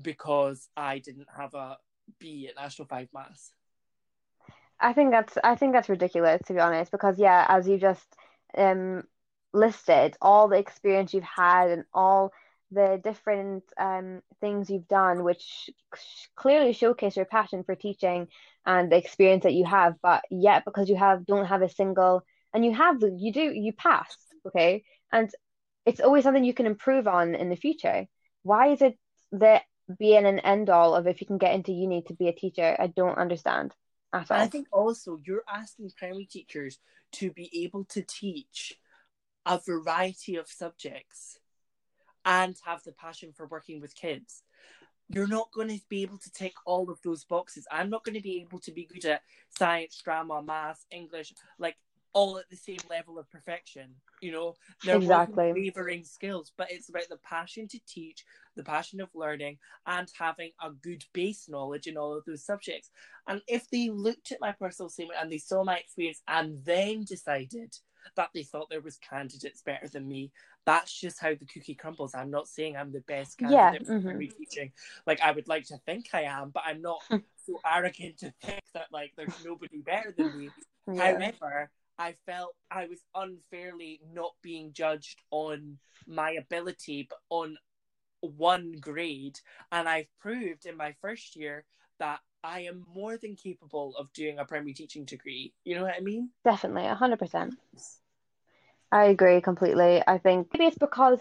[0.00, 1.76] because I didn't have a
[2.18, 3.52] B at National Five Maths.
[4.80, 8.06] I think that's I think that's ridiculous to be honest because yeah as you just
[8.56, 9.04] um
[9.52, 12.32] listed all the experience you've had and all
[12.72, 15.70] the different um things you've done which
[16.34, 18.26] clearly showcase your passion for teaching
[18.66, 22.22] and the experience that you have but yet because you have don't have a single
[22.52, 24.82] and you have you do you pass okay
[25.12, 25.30] and
[25.86, 28.06] it's always something you can improve on in the future
[28.42, 28.98] why is it
[29.30, 29.60] the
[29.98, 32.32] be in an end all of if you can get into uni to be a
[32.32, 33.74] teacher I don't understand
[34.12, 36.78] at And I think also you're asking primary teachers
[37.12, 38.78] to be able to teach
[39.46, 41.38] a variety of subjects
[42.24, 44.42] and have the passion for working with kids.
[45.08, 47.66] You're not going to be able to tick all of those boxes.
[47.70, 49.22] I'm not going to be able to be good at
[49.58, 51.76] science, drama, maths, English, like
[52.12, 53.94] all at the same level of perfection.
[54.20, 55.52] You know, there Exactly.
[55.54, 58.24] wavering skills, but it's about the passion to teach,
[58.56, 62.90] the passion of learning, and having a good base knowledge in all of those subjects.
[63.26, 67.04] And if they looked at my personal statement and they saw my experience and then
[67.04, 67.74] decided
[68.16, 70.32] that they thought there was candidates better than me,
[70.66, 72.14] that's just how the cookie crumbles.
[72.14, 74.04] I'm not saying I'm the best Yeah, candidate for mhm.
[74.04, 74.72] primary teaching.
[75.06, 77.02] Like I would like to think I am, but I'm not
[77.46, 80.54] so arrogant to think that like there's nobody better than me.
[80.86, 81.22] Yeah.
[81.22, 81.70] However,
[82.02, 85.78] I felt I was unfairly not being judged on
[86.08, 87.56] my ability, but on
[88.20, 89.38] one grade.
[89.70, 91.64] And I've proved in my first year
[92.00, 95.52] that I am more than capable of doing a primary teaching degree.
[95.64, 96.30] You know what I mean?
[96.44, 97.54] Definitely, a hundred percent.
[98.90, 100.02] I agree completely.
[100.04, 101.20] I think maybe it's because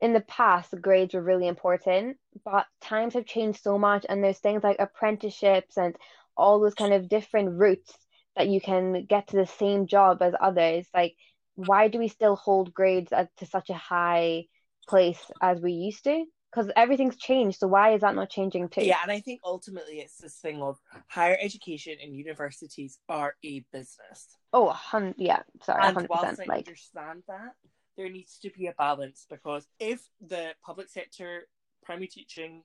[0.00, 4.38] in the past grades were really important, but times have changed so much, and there's
[4.38, 5.96] things like apprenticeships and
[6.36, 7.98] all those kind of different routes
[8.40, 10.86] that you can get to the same job as others.
[10.94, 11.14] Like,
[11.56, 14.44] why do we still hold grades at, to such a high
[14.88, 16.24] place as we used to?
[16.50, 18.80] Because everything's changed, so why is that not changing too?
[18.82, 23.62] Yeah, and I think ultimately it's this thing of higher education and universities are a
[23.72, 24.38] business.
[24.54, 26.48] Oh, a hun yeah, sorry, And hundred whilst percent.
[26.48, 27.52] I Like, understand that,
[27.98, 31.46] there needs to be a balance because if the public sector
[31.84, 32.62] primary teaching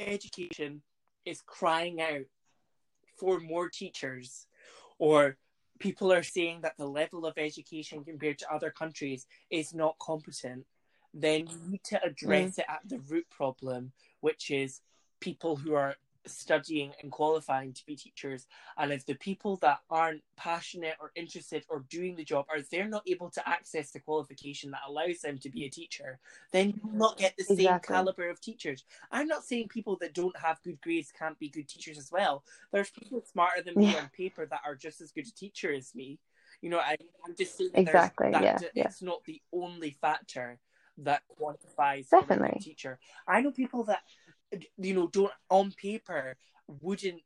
[0.00, 0.82] education
[1.24, 2.26] is crying out
[3.18, 4.46] for more teachers
[4.98, 5.36] or
[5.78, 10.64] people are saying that the level of education compared to other countries is not competent,
[11.14, 12.58] then you need to address mm.
[12.58, 14.80] it at the root problem, which is
[15.20, 15.94] people who are
[16.28, 21.64] studying and qualifying to be teachers and if the people that aren't passionate or interested
[21.68, 25.38] or doing the job are they're not able to access the qualification that allows them
[25.38, 26.18] to be a teacher
[26.52, 27.64] then you will not get the exactly.
[27.64, 31.48] same caliber of teachers i'm not saying people that don't have good grades can't be
[31.48, 35.12] good teachers as well there's people smarter than me on paper that are just as
[35.12, 36.18] good a teacher as me
[36.60, 39.06] you know I, am just saying exactly that yeah, it's yeah.
[39.06, 40.58] not the only factor
[40.98, 42.56] that quantifies Definitely.
[42.56, 42.98] a teacher.
[43.26, 44.00] I know people that
[44.78, 46.36] you know don't on paper
[46.80, 47.22] wouldn't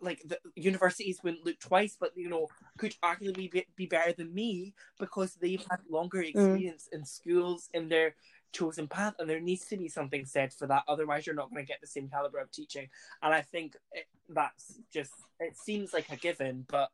[0.00, 2.48] like the universities wouldn't look twice, but you know
[2.78, 6.28] could arguably be, be better than me because they've had longer mm.
[6.28, 6.98] experience mm.
[6.98, 8.14] in schools in their
[8.52, 10.84] chosen path, and there needs to be something said for that.
[10.86, 12.88] Otherwise, you're not going to get the same caliber of teaching.
[13.22, 16.90] And I think it, that's just it seems like a given, but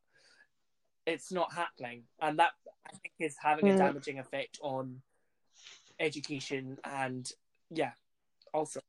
[1.07, 2.53] it's not happening, and that
[2.87, 3.75] I think is having mm.
[3.75, 5.03] a damaging effect on
[5.99, 7.31] education and
[7.71, 7.93] yeah,
[8.55, 8.81] also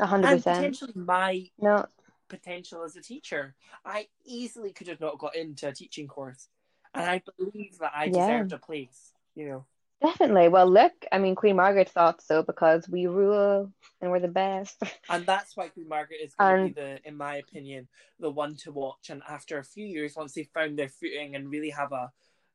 [0.00, 0.56] hundred percent.
[0.58, 1.86] Potentially my no
[2.28, 3.54] potential as a teacher.
[3.84, 6.48] I easily could have not got into a teaching course,
[6.94, 8.10] and I believe that I yeah.
[8.12, 9.12] deserved a place.
[9.34, 9.66] You know.
[10.02, 10.48] Definitely.
[10.48, 14.82] Well, look, I mean, Queen Margaret thought so because we rule and we're the best.
[15.08, 16.68] And that's why Queen Margaret is going and...
[16.70, 17.86] to be the, in my opinion,
[18.18, 19.10] the one to watch.
[19.10, 22.10] And after a few years, once they found their footing and really have a,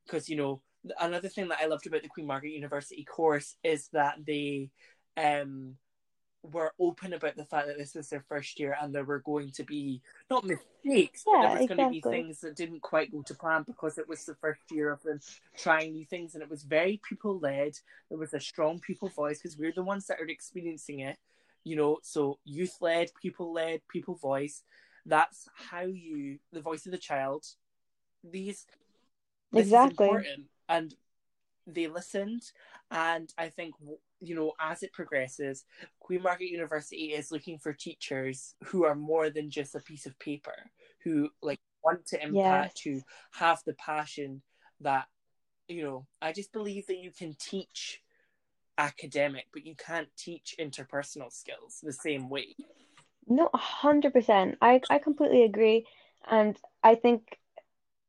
[0.06, 0.62] because you know,
[1.00, 4.70] another thing that I loved about the Queen Margaret University course is that they,
[5.16, 5.76] um,
[6.52, 9.52] were open about the fact that this was their first year and there were going
[9.52, 11.76] to be not mistakes, yeah, but there was exactly.
[11.76, 14.62] going to be things that didn't quite go to plan because it was the first
[14.72, 15.20] year of them
[15.58, 17.74] trying new things and it was very people led.
[18.10, 21.18] There was a strong people voice because we're the ones that are experiencing it,
[21.64, 22.00] you know.
[22.04, 24.64] So youth led, people led, people voice.
[25.06, 27.46] That's how you the voice of the child.
[28.24, 28.66] These
[29.54, 30.94] exactly important and
[31.68, 32.44] they listened.
[32.90, 33.76] And i think
[34.20, 35.66] you know as it progresses
[36.00, 40.18] queen margaret university is looking for teachers who are more than just a piece of
[40.20, 40.72] paper
[41.04, 42.84] who like want to impact yes.
[42.84, 43.02] who
[43.32, 44.42] have the passion
[44.82, 45.08] that
[45.68, 48.02] you know i just believe that you can teach
[48.78, 52.56] academic but you can't teach interpersonal skills the same way.
[53.28, 55.86] No 100% i i completely agree.
[56.30, 57.40] And i think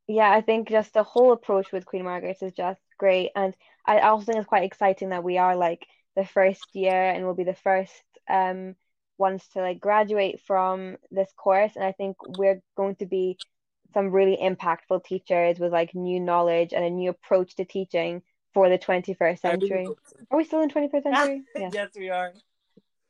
[0.07, 3.31] yeah i think just the whole approach with queen margaret is just great.
[3.35, 3.55] And
[3.87, 5.87] I also think it's quite exciting that we are like
[6.17, 7.93] the first year and we'll be the first
[8.29, 8.75] um
[9.19, 11.73] ones to like graduate from this course.
[11.75, 13.37] And I think we're going to be
[13.95, 18.23] some really impactful teachers with like new knowledge and a new approach to teaching
[18.55, 19.87] for the 21st century.
[20.31, 21.43] Are we still in 21st century?
[21.57, 21.71] Yeah.
[21.73, 22.33] yes, we are.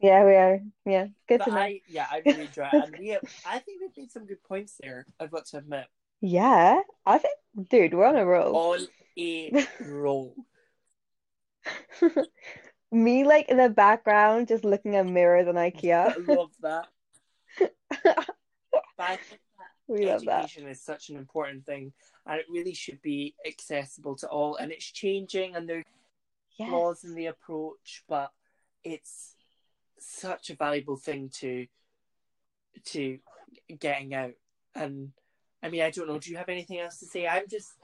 [0.01, 0.61] Yeah, we are.
[0.84, 1.57] Yeah, good but to know.
[1.57, 2.99] I, yeah, I really enjoy it.
[2.99, 5.07] We have, I think we've made some good points there.
[5.18, 5.86] I've got to admit.
[6.20, 7.34] Yeah, I think,
[7.70, 8.57] dude, we're on a roll.
[8.57, 8.86] On
[9.80, 10.34] roll.
[12.92, 16.14] Me, like in the background, just looking at mirrors on IKEA.
[16.16, 16.86] I love that.
[18.98, 20.70] I think that we education that.
[20.70, 21.92] is such an important thing,
[22.26, 24.56] and it really should be accessible to all.
[24.56, 25.84] And it's changing, and there's
[26.58, 26.68] yes.
[26.68, 28.30] flaws in the approach, but
[28.84, 29.34] it's
[29.98, 31.66] such a valuable thing to
[32.86, 33.18] to
[33.78, 34.32] getting out.
[34.74, 35.12] And
[35.62, 36.18] I mean, I don't know.
[36.18, 37.26] Do you have anything else to say?
[37.26, 37.74] I'm just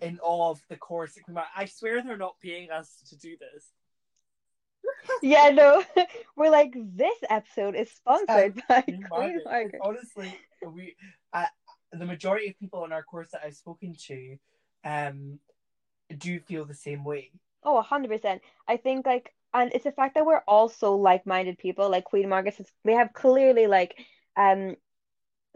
[0.00, 1.18] in awe of the course.
[1.56, 3.70] I swear they're not paying us to do this.
[5.22, 5.82] yeah, no,
[6.36, 9.42] we're like this episode is sponsored by Queen Margaret.
[9.44, 9.80] Margaret.
[9.82, 10.94] Honestly, we
[11.32, 11.46] uh,
[11.92, 14.36] the majority of people on our course that I've spoken to,
[14.84, 15.38] um,
[16.18, 17.30] do feel the same way.
[17.62, 18.42] Oh, hundred percent.
[18.68, 21.88] I think like, and it's the fact that we're all so like-minded people.
[21.90, 23.98] Like Queen Margaret, they have clearly like,
[24.36, 24.76] um,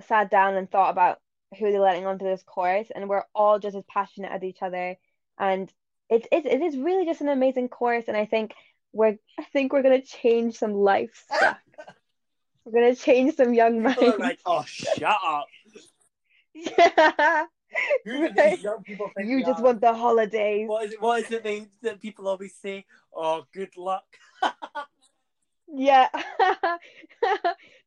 [0.06, 1.20] sat down and thought about
[1.56, 4.96] who they're letting onto this course, and we're all just as passionate as each other.
[5.38, 5.72] And
[6.10, 8.54] it's it, it is really just an amazing course, and I think
[8.92, 11.58] we're I think we're gonna change some life stuff.
[12.64, 14.18] we're gonna change some young minds.
[14.18, 15.46] like, oh, shut up.
[16.54, 17.44] yeah.
[18.06, 18.58] Right.
[19.18, 19.62] you just are?
[19.62, 20.68] want the holidays.
[20.68, 21.02] What is it?
[21.02, 22.86] What is it they, that people always say?
[23.14, 24.06] Oh, good luck.
[25.68, 26.08] yeah.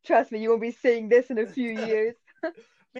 [0.06, 2.14] Trust me, you won't be saying this in a few years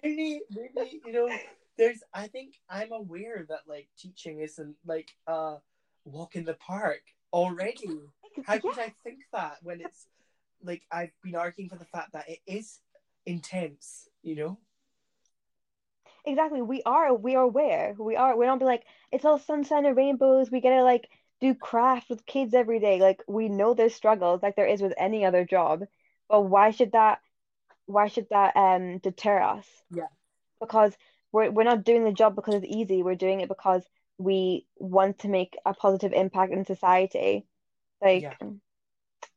[0.03, 1.29] maybe maybe you know
[1.77, 5.57] there's i think i'm aware that like teaching isn't like a
[6.05, 8.01] walk in the park already.
[8.45, 10.07] How could i think that when it's
[10.65, 12.81] like i've been arguing for the fact that it is
[13.27, 14.59] intense you know?
[16.25, 16.63] Exactly.
[16.63, 17.95] We are we are aware.
[17.99, 20.51] We are we don't be like it's all sunshine and rainbows.
[20.51, 21.09] We gotta like
[21.41, 23.01] do craft with kids every day.
[23.01, 25.85] Like we know there's struggles like there is with any other job.
[26.29, 27.21] But why should that
[27.87, 29.67] why should that um deter us?
[29.91, 30.09] Yeah.
[30.61, 30.97] Because
[31.33, 33.03] we're we're not doing the job because it's easy.
[33.03, 33.85] We're doing it because
[34.19, 37.47] we want to make a positive impact in society.
[38.01, 38.35] Like, Yeah.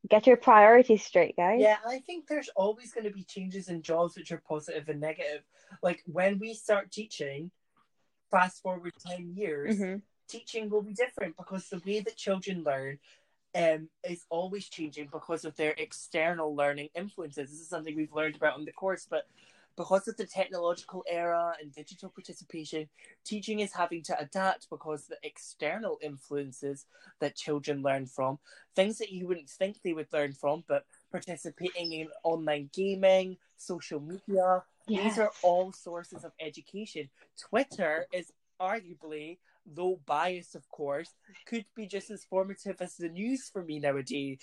[0.10, 1.60] get your priorities straight, guys.
[1.62, 5.00] Yeah, I think there's always going to be changes in jobs which are positive and
[5.00, 5.44] negative.
[5.82, 7.52] Like when we start teaching,
[8.30, 10.02] fast forward 10 years, Mhm.
[10.28, 13.00] teaching will be different because the way that children learn
[13.56, 17.50] um, is always changing because of their external learning influences.
[17.50, 19.28] This is something we've learned about in the course, but
[19.78, 22.88] because of the technological era and digital participation,
[23.26, 26.86] teaching is having to adapt because the external influences
[27.20, 28.40] that children learn from,
[28.76, 34.00] things that you wouldn't think they would learn from, but participating in online gaming, social
[34.00, 37.10] media, these are all sources of education.
[37.50, 38.32] Twitter is
[38.62, 41.14] arguably, though biased, of course,
[41.46, 44.40] could be just as formative as the news for me nowadays.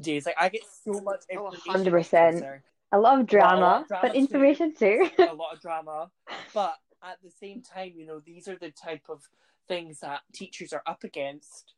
[0.00, 1.72] Days like I get so much Oh, information.
[1.92, 2.62] 100%.
[2.92, 4.18] A lot of Well, a lot drama, of drama but too.
[4.18, 5.10] information too.
[5.18, 6.10] a lot of drama,
[6.54, 9.28] but at the same time, you know, these are the type of
[9.68, 11.74] things that teachers are up against.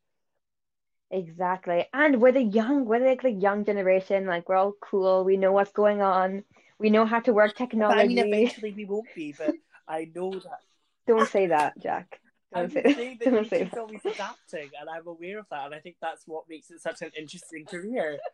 [1.11, 1.87] Exactly.
[1.93, 4.27] And we're the young, we're like the young generation.
[4.27, 5.25] Like we're all cool.
[5.25, 6.45] We know what's going on.
[6.79, 8.21] We know how to work But I mean, technology.
[8.33, 9.55] eventually we won't be, but
[9.89, 10.61] I know that.
[11.07, 12.21] Don't say that, Jack.
[12.55, 13.79] I'm Don't say that Don't say that.
[13.79, 17.03] always adapting, and I'm aware of that, and I think that's what makes it such
[17.03, 18.19] an interesting career.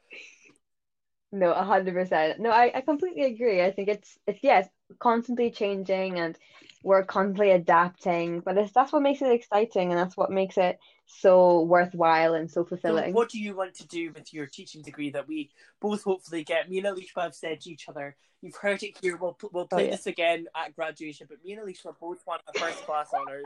[1.35, 2.41] No, a hundred percent.
[2.41, 3.63] No, I, I completely agree.
[3.63, 6.37] I think it's it's yes, constantly changing and
[6.83, 10.79] we're constantly adapting, but it's that's what makes it exciting and that's what makes it
[11.07, 13.15] so worthwhile and so So, fulfilling.
[13.15, 15.51] what do you want to do with your teaching degree that we
[15.81, 16.69] both hopefully get?
[16.69, 19.67] Me and Alishba have said to each other, you've heard it here, we'll, we'll oh,
[19.67, 19.91] play Oh, yeah.
[19.93, 23.45] this again at graduation, but me and Alishba both want a first class honours.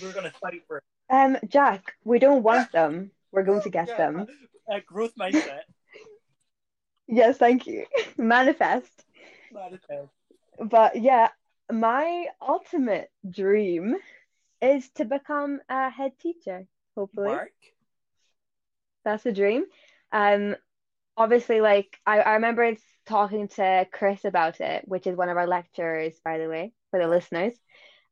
[0.00, 0.84] We're going to fight for it.
[1.10, 3.10] Um, Jack, we don't want them.
[3.32, 4.26] We're going to get Yeah, them.
[4.70, 5.60] A growth mindset.
[7.06, 7.84] Yes, thank you.
[8.16, 9.04] Manifest.
[9.52, 10.10] Manifest.
[10.58, 11.28] But yeah,
[11.70, 13.96] my ultimate dream
[14.62, 16.66] is to become a head teacher,
[16.96, 17.28] hopefully.
[17.28, 17.52] Mark.
[19.04, 19.64] That's a dream.
[20.12, 20.56] Um,
[21.16, 22.74] obviously, like I, I remember
[23.06, 26.98] talking to Chris about it, which is one of our lecturers, by the way, for
[26.98, 27.54] the listeners.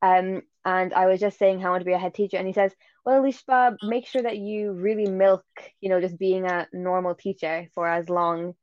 [0.02, 2.46] Um, and I was just saying how I want to be a head teacher, and
[2.46, 2.74] he says,
[3.04, 5.44] "Well, Alishba, make sure that you really milk,
[5.80, 8.54] you know, just being a normal teacher for as long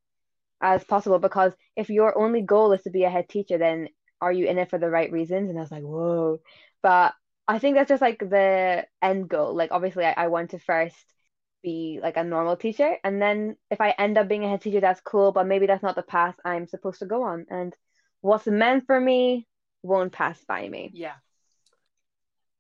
[0.62, 3.90] as possible, because if your only goal is to be a head teacher, then
[4.22, 6.42] are you in it for the right reasons?" And I was like, "Whoa!"
[6.84, 7.14] But
[7.48, 9.56] I think that's just like the end goal.
[9.56, 10.96] Like, obviously, I, I want to first
[11.64, 12.98] be like a normal teacher.
[13.04, 15.84] And then if I end up being a head teacher, that's cool, but maybe that's
[15.84, 17.46] not the path I'm supposed to go on.
[17.50, 17.76] And
[18.22, 19.48] what's meant for me
[19.84, 20.92] won't pass by me.
[20.94, 21.16] Yeah.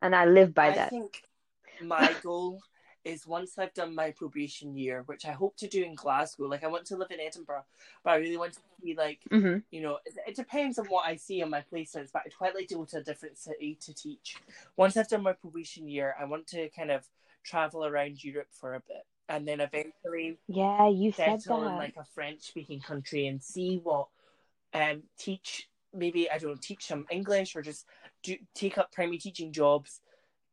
[0.01, 0.87] And I live by I that.
[0.87, 1.23] I think
[1.81, 2.59] my goal
[3.05, 6.45] is once I've done my probation year, which I hope to do in Glasgow.
[6.45, 7.65] Like I want to live in Edinburgh,
[8.03, 11.05] but I really want to be like, hmm you know, it, it depends on what
[11.07, 12.11] I see on my placements.
[12.11, 14.35] But I'd quite like to go to a different city to teach.
[14.77, 17.07] Once I've done my probation year, I want to kind of
[17.43, 21.95] travel around Europe for a bit, and then eventually Yeah, you said settle in like
[21.97, 24.07] a French speaking country and see what
[24.73, 27.85] um teach maybe I don't know, teach some English or just
[28.23, 30.01] do take up primary teaching jobs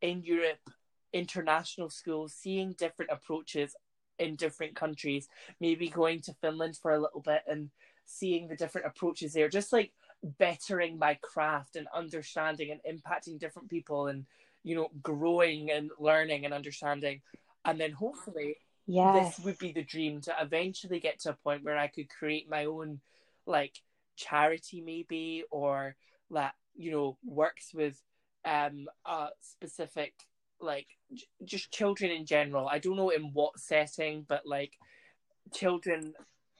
[0.00, 0.70] in Europe,
[1.12, 3.74] international schools, seeing different approaches
[4.18, 5.28] in different countries,
[5.60, 7.70] maybe going to Finland for a little bit and
[8.04, 9.92] seeing the different approaches there, just like
[10.38, 14.24] bettering my craft and understanding and impacting different people and
[14.64, 17.20] you know growing and learning and understanding
[17.64, 18.56] and then hopefully
[18.86, 19.36] Yes.
[19.36, 22.48] this would be the dream to eventually get to a point where I could create
[22.48, 23.00] my own
[23.46, 23.82] like
[24.16, 25.94] charity maybe or
[26.30, 28.02] that you know works with
[28.44, 30.14] um a specific
[30.60, 34.74] like j- just children in general I don't know in what setting but like
[35.52, 36.14] children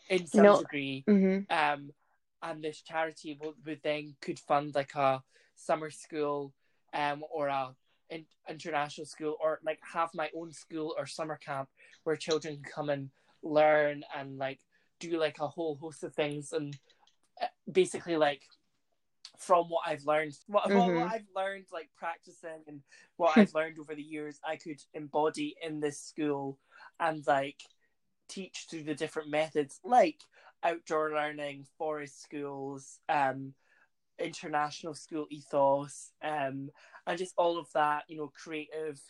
[0.08, 0.58] in some No.
[0.60, 1.90] degree hmm um
[2.42, 5.22] and this charity would, would then could fund like a
[5.56, 6.52] summer school
[6.94, 7.74] um or a
[8.10, 11.68] in, international school or like have my own school or summer camp
[12.04, 13.10] where children come and
[13.42, 14.60] learn and like
[15.00, 16.76] do like a whole host of things and
[17.42, 18.42] uh, basically like
[19.38, 20.94] from what I've learned what, Mhm.
[20.94, 22.82] what I've learned like practicing and
[23.16, 26.58] what I've learned over the years I could embody in this school
[27.00, 27.60] and like
[28.28, 30.20] teach through the different methods like
[30.62, 33.54] outdoor learning forest schools um
[34.18, 36.70] international school ethos um
[37.06, 39.00] and just all of that you know creative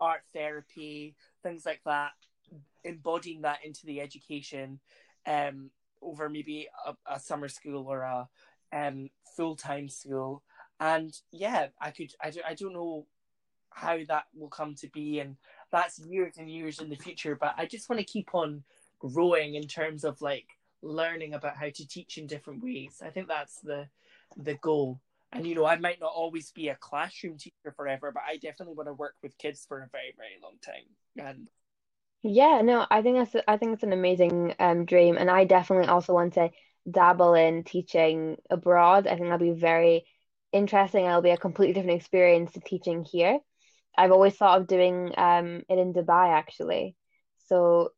[0.00, 2.10] art therapy things like that
[2.84, 4.80] embodying that into the education
[5.26, 5.70] um
[6.02, 8.28] over maybe a, a summer school or a
[8.72, 10.42] um full-time school.
[10.80, 13.06] And yeah i could I, don't- I don't know
[13.70, 15.36] how that will come to be and
[15.70, 18.62] that's years and years in the future but i just want to keep on
[18.98, 20.46] growing in terms of like
[20.82, 23.02] learning about how to teach in different ways.
[23.04, 23.88] I think that's the
[24.36, 25.00] the goal.
[25.32, 28.74] And you know, I might not always be a classroom teacher forever, but I definitely
[28.74, 30.86] want to work with kids for a very, very long time.
[31.18, 31.48] And
[32.22, 35.88] Yeah, no, I think that's I think it's an amazing um dream, and I definitely
[35.88, 36.50] also want to
[36.90, 39.06] dabble in teaching abroad.
[39.06, 40.04] I think that'll be very
[40.52, 41.04] interesting.
[41.06, 43.38] It'll be a completely different experience to teaching here.
[43.96, 46.96] I've always thought of doing um it in Dubai actually,
[47.48, 47.90] so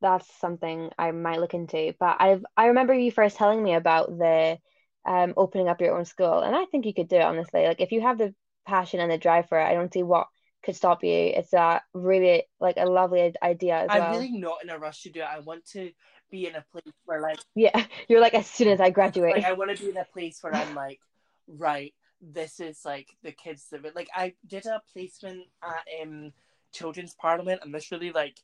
[0.00, 1.94] that's something I might look into.
[1.98, 4.58] But I've I remember you first telling me about the
[5.06, 7.64] um opening up your own school, and I think you could do it honestly.
[7.66, 8.34] Like if you have the
[8.66, 10.28] passion and the drive for it, I don't see what
[10.62, 11.10] could stop you.
[11.12, 14.16] It's a really like a lovely idea as I'm well.
[14.18, 15.28] really not in a rush to do it.
[15.28, 15.90] I want to
[16.30, 19.44] be in a place where like Yeah, you're like as soon as I like graduate.
[19.44, 21.00] I want to be in a place where I'm like,
[21.46, 26.32] right, this is like the kids that like I did a placement at um
[26.72, 28.38] Children's Parliament and this really like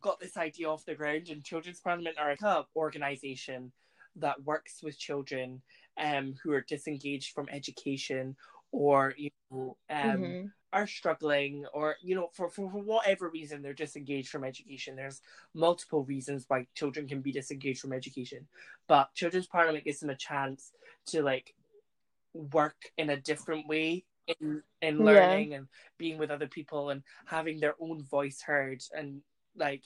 [0.00, 3.72] got this idea off the ground and Children's Parliament are like a organization
[4.16, 5.62] that works with children
[6.00, 8.36] um who are disengaged from education
[8.72, 13.62] or you know um hmm are struggling or you know for, for, for whatever reason
[13.62, 14.96] they're disengaged from education.
[14.96, 15.22] There's
[15.54, 18.46] multiple reasons why children can be disengaged from education
[18.86, 20.72] but children's parliament gives them a chance
[21.06, 21.54] to like
[22.34, 24.04] work in a different way
[24.40, 25.04] in in Yeah.
[25.04, 25.66] learning and
[25.98, 28.82] being with other people and having their own voice heard.
[28.96, 29.22] And
[29.56, 29.84] like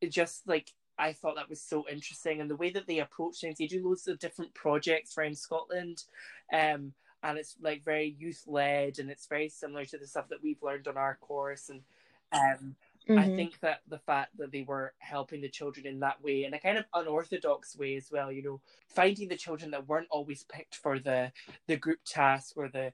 [0.00, 2.40] it just like I thought that was so interesting.
[2.40, 6.04] And the way that they approach things they do loads of different projects around Scotland.
[6.52, 6.92] Um
[7.22, 10.62] and it's like very youth led and it's very similar to the stuff that we've
[10.62, 11.82] learned on our course and
[12.32, 12.74] um
[13.16, 16.44] I hmm think that the fact that they were helping the children in that way,
[16.44, 20.06] in a kind of unorthodox way as well, you know, finding the children that weren't
[20.10, 21.32] always picked for the
[21.66, 22.92] the group task or the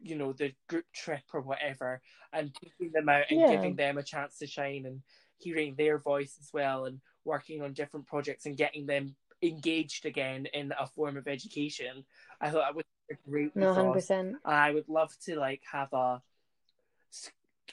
[0.00, 2.00] you know the group trip or whatever,
[2.32, 3.46] and taking them out and Yeah.
[3.46, 5.02] giving them a chance to shine and
[5.36, 10.46] hearing their voice as well, and working on different projects and getting them engaged again
[10.54, 12.04] in a form of education.
[12.40, 14.10] I thought that was a great No, 100%.
[14.10, 16.22] And I would love to like have a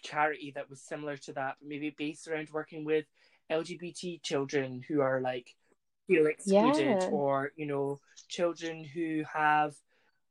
[0.01, 3.05] charity that was similar to that, maybe based around working with
[3.51, 5.55] LGBT children who are like
[6.07, 7.09] feel excluded, Yeah.
[7.11, 9.75] or you know, children who have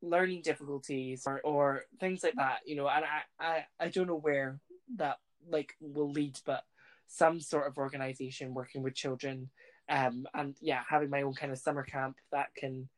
[0.02, 2.60] learning difficulties, or or things like that.
[2.66, 4.60] You know, and I I I don't know where
[4.96, 6.64] that like will lead, but
[7.06, 9.50] some sort of organization working with children,
[9.88, 12.88] um, and yeah, having my own kind of summer camp that can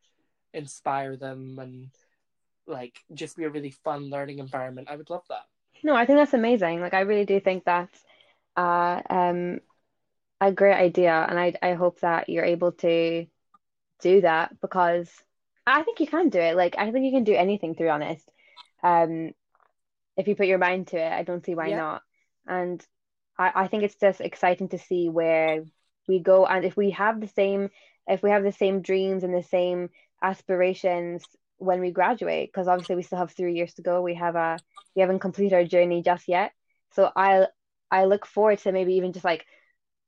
[0.56, 1.90] inspire them and
[2.66, 4.88] like just be a really fun learning environment.
[4.90, 5.46] I would love that.
[5.82, 6.80] No, I think that's amazing.
[6.80, 8.04] Like I really do think that's
[8.56, 9.60] uh um
[10.40, 13.26] a great idea and I I hope that you're able to
[14.00, 15.10] do that because
[15.66, 16.56] I think you can do it.
[16.56, 18.30] Like I think you can do anything to be honest.
[18.82, 19.32] Um
[20.16, 21.76] if you put your mind to it, I don't see why Yeah.
[21.76, 22.02] not.
[22.46, 22.84] And
[23.38, 25.64] I, I think it's just exciting to see where
[26.08, 27.70] we go and if we have the same
[28.06, 29.90] if we have the same dreams and the same
[30.26, 31.24] aspirations
[31.58, 34.02] when we graduate, because obviously we still have three years to go.
[34.02, 34.58] We have a
[34.94, 36.52] we haven't completed our journey just yet.
[36.92, 37.46] So I
[37.90, 39.46] I look forward to maybe even just like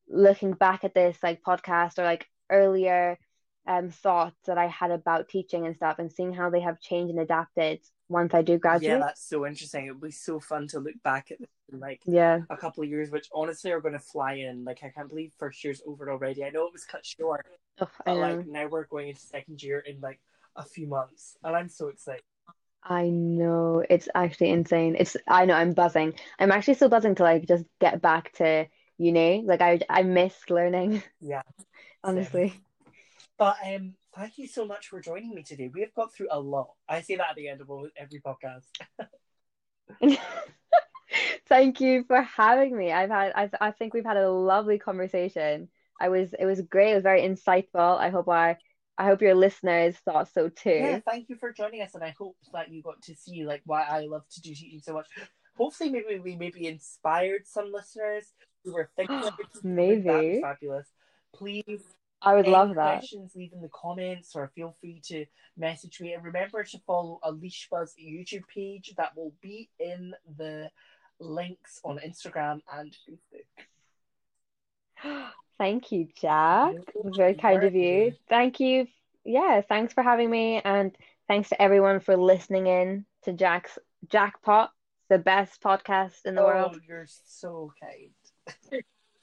[0.08, 3.18] looking back at this like podcast or like earlier
[3.66, 7.10] um thoughts that I had about teaching and stuff and seeing how they have changed
[7.10, 8.98] and adapted once I do graduate.
[8.98, 9.86] Yeah, that's so interesting.
[9.86, 12.40] It would be so fun to look back at this in like Yeah.
[12.50, 14.64] a couple of years, which honestly are going to fly in.
[14.64, 16.44] Like I can't believe first year's over already.
[16.44, 17.46] I know it was cut short,
[17.80, 20.20] I but like now we're going into second year in like
[20.56, 22.22] a few months, and I'm so excited.
[22.82, 24.96] I know it's actually insane.
[24.98, 26.14] It's I know I'm buzzing.
[26.38, 28.66] I'm actually so buzzing to like just get back to
[28.98, 29.44] uni.
[29.46, 31.42] Like I I miss learning, Yeah,
[32.14, 32.36] same.
[32.36, 32.54] honestly.
[33.38, 35.70] But um, thank you so much for joining me today.
[35.72, 36.70] We have got through a lot.
[36.88, 38.66] I say that at the end of all- every podcast.
[41.48, 42.92] Thank you for having me.
[42.92, 45.68] I've had I I think we've had a lovely conversation.
[46.00, 46.92] I was it was great.
[46.92, 47.98] It was very insightful.
[47.98, 48.58] I hope I
[48.98, 50.70] I hope your listeners thought so too.
[50.70, 53.62] Yeah, thank you for joining us, and I hope that you got to see like
[53.64, 55.06] why I love to do teaching so much.
[55.56, 58.32] Hopefully, maybe we maybe inspired some listeners
[58.64, 59.76] who were thinking about teaching.
[59.76, 60.40] That'd be Maybe.
[60.42, 60.86] fabulous.
[61.34, 61.82] Please
[62.20, 62.98] I would Any love that.
[62.98, 65.24] questions, leave in the comments or feel free to
[65.56, 66.14] message me.
[66.14, 70.70] And remember to follow Buzz YouTube page that will be in the
[71.20, 73.66] links on Instagram and Facebook.
[75.58, 76.74] Thank you, Jack.
[77.16, 78.14] Very kind of you.
[78.28, 78.86] Thank you.
[79.24, 80.96] Yeah, thanks for having me, and
[81.26, 83.76] thanks to everyone for listening in to Jack's
[84.08, 84.70] Jackpot,
[85.10, 86.80] the best podcast in the Oh, world.
[86.88, 88.82] you're so kind.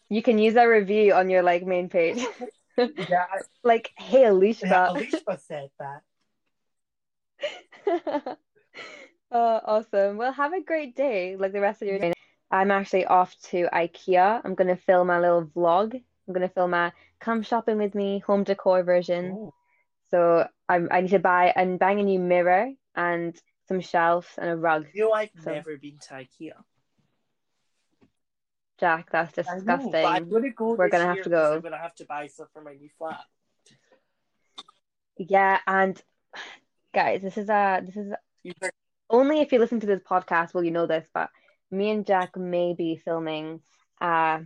[0.09, 2.23] You can use that review on your like main page.
[2.78, 4.63] Yeah, I, Like, hey Alishba.
[4.69, 6.01] yeah Alishba said that.
[9.32, 10.17] Oh, awesome.
[10.17, 12.13] Well, have a great day, like the rest of your day.
[12.51, 14.39] I'm actually off to IKEA.
[14.45, 15.93] I'm gonna film a little vlog.
[15.95, 19.32] I'm gonna film a come shopping with me home decor version.
[19.36, 19.53] Oh,
[20.11, 23.36] So I'm I need to buy I'm buying a new mirror and
[23.67, 24.86] some shelves and a rug.
[24.93, 26.53] You know, I've So- never been to IKEA.
[28.80, 29.91] Jack, that's know, disgusting.
[29.91, 30.73] but I'm gonna go.
[30.73, 31.53] We're gonna have to go.
[31.55, 33.21] I'm gonna have to buy stuff for my new flat.
[35.17, 36.01] Yeah, and
[36.93, 38.13] guys, this is a this is
[38.61, 38.71] heard-
[39.09, 41.30] only if you listen to this podcast will you know this, but
[41.71, 43.61] me and Jack may be filming
[44.01, 44.41] a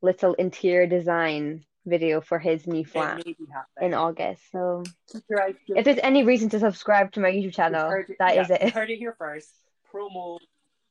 [0.00, 3.88] little interior design video for his new flat may be happening.
[3.90, 4.42] in August.
[4.52, 5.78] So Keep your eyes peeled.
[5.78, 8.50] if there's any reason to subscribe to my YouTube channel, heard it- that yeah, is
[8.50, 8.70] it.
[8.70, 9.50] heard it here first.
[9.92, 10.38] Promo.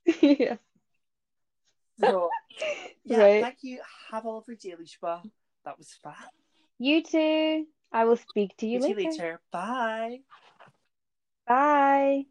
[0.22, 0.58] Yeah.
[2.02, 2.30] So
[3.06, 3.42] yeah, Right.
[3.42, 3.80] thank you.
[4.12, 5.22] Have a lovely day, Lishba.
[5.66, 6.14] That was fun.
[6.80, 7.66] You too.
[7.94, 9.10] I will speak to you See you later.
[9.10, 9.42] later.
[9.52, 10.20] Bye.
[11.48, 12.26] Bye.